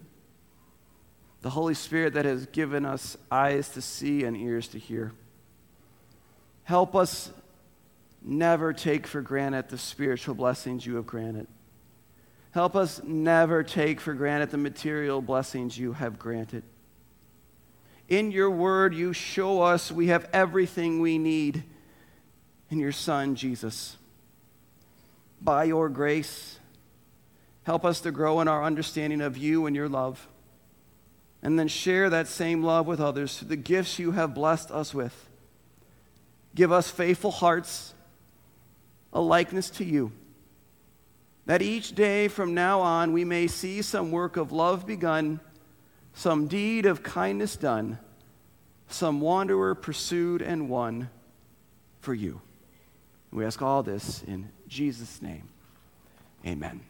The 1.42 1.50
Holy 1.50 1.74
Spirit 1.74 2.14
that 2.14 2.24
has 2.24 2.46
given 2.46 2.86
us 2.86 3.16
eyes 3.30 3.68
to 3.70 3.82
see 3.82 4.24
and 4.24 4.36
ears 4.36 4.68
to 4.68 4.78
hear. 4.78 5.12
Help 6.64 6.94
us 6.96 7.30
never 8.22 8.72
take 8.72 9.06
for 9.06 9.20
granted 9.20 9.68
the 9.68 9.78
spiritual 9.78 10.34
blessings 10.34 10.86
you 10.86 10.96
have 10.96 11.06
granted. 11.06 11.46
Help 12.52 12.74
us 12.74 13.02
never 13.04 13.62
take 13.62 14.00
for 14.00 14.14
granted 14.14 14.50
the 14.50 14.56
material 14.56 15.20
blessings 15.20 15.76
you 15.76 15.92
have 15.92 16.18
granted. 16.18 16.62
In 18.08 18.30
your 18.30 18.50
word, 18.50 18.94
you 18.94 19.12
show 19.12 19.62
us 19.62 19.90
we 19.90 20.08
have 20.08 20.28
everything 20.32 21.00
we 21.00 21.18
need 21.18 21.64
in 22.70 22.78
your 22.78 22.92
Son, 22.92 23.34
Jesus. 23.34 23.96
By 25.40 25.64
your 25.64 25.88
grace, 25.88 26.58
help 27.64 27.84
us 27.84 28.00
to 28.02 28.12
grow 28.12 28.40
in 28.40 28.48
our 28.48 28.62
understanding 28.62 29.20
of 29.20 29.36
you 29.36 29.66
and 29.66 29.74
your 29.74 29.88
love. 29.88 30.28
And 31.42 31.58
then 31.58 31.68
share 31.68 32.08
that 32.10 32.28
same 32.28 32.62
love 32.62 32.86
with 32.86 33.00
others 33.00 33.38
through 33.38 33.48
the 33.48 33.56
gifts 33.56 33.98
you 33.98 34.12
have 34.12 34.34
blessed 34.34 34.70
us 34.70 34.94
with. 34.94 35.28
Give 36.54 36.72
us 36.72 36.88
faithful 36.88 37.30
hearts, 37.30 37.92
a 39.12 39.20
likeness 39.20 39.68
to 39.70 39.84
you, 39.84 40.12
that 41.44 41.60
each 41.60 41.94
day 41.94 42.28
from 42.28 42.54
now 42.54 42.80
on 42.80 43.12
we 43.12 43.24
may 43.24 43.46
see 43.46 43.82
some 43.82 44.10
work 44.10 44.36
of 44.36 44.52
love 44.52 44.86
begun 44.86 45.40
some 46.16 46.46
deed 46.46 46.86
of 46.86 47.02
kindness 47.02 47.56
done, 47.56 47.98
some 48.88 49.20
wanderer 49.20 49.74
pursued 49.74 50.40
and 50.40 50.68
won 50.68 51.10
for 52.00 52.14
you. 52.14 52.40
We 53.30 53.44
ask 53.44 53.60
all 53.60 53.82
this 53.82 54.22
in 54.22 54.50
Jesus' 54.66 55.20
name. 55.20 55.50
Amen. 56.46 56.80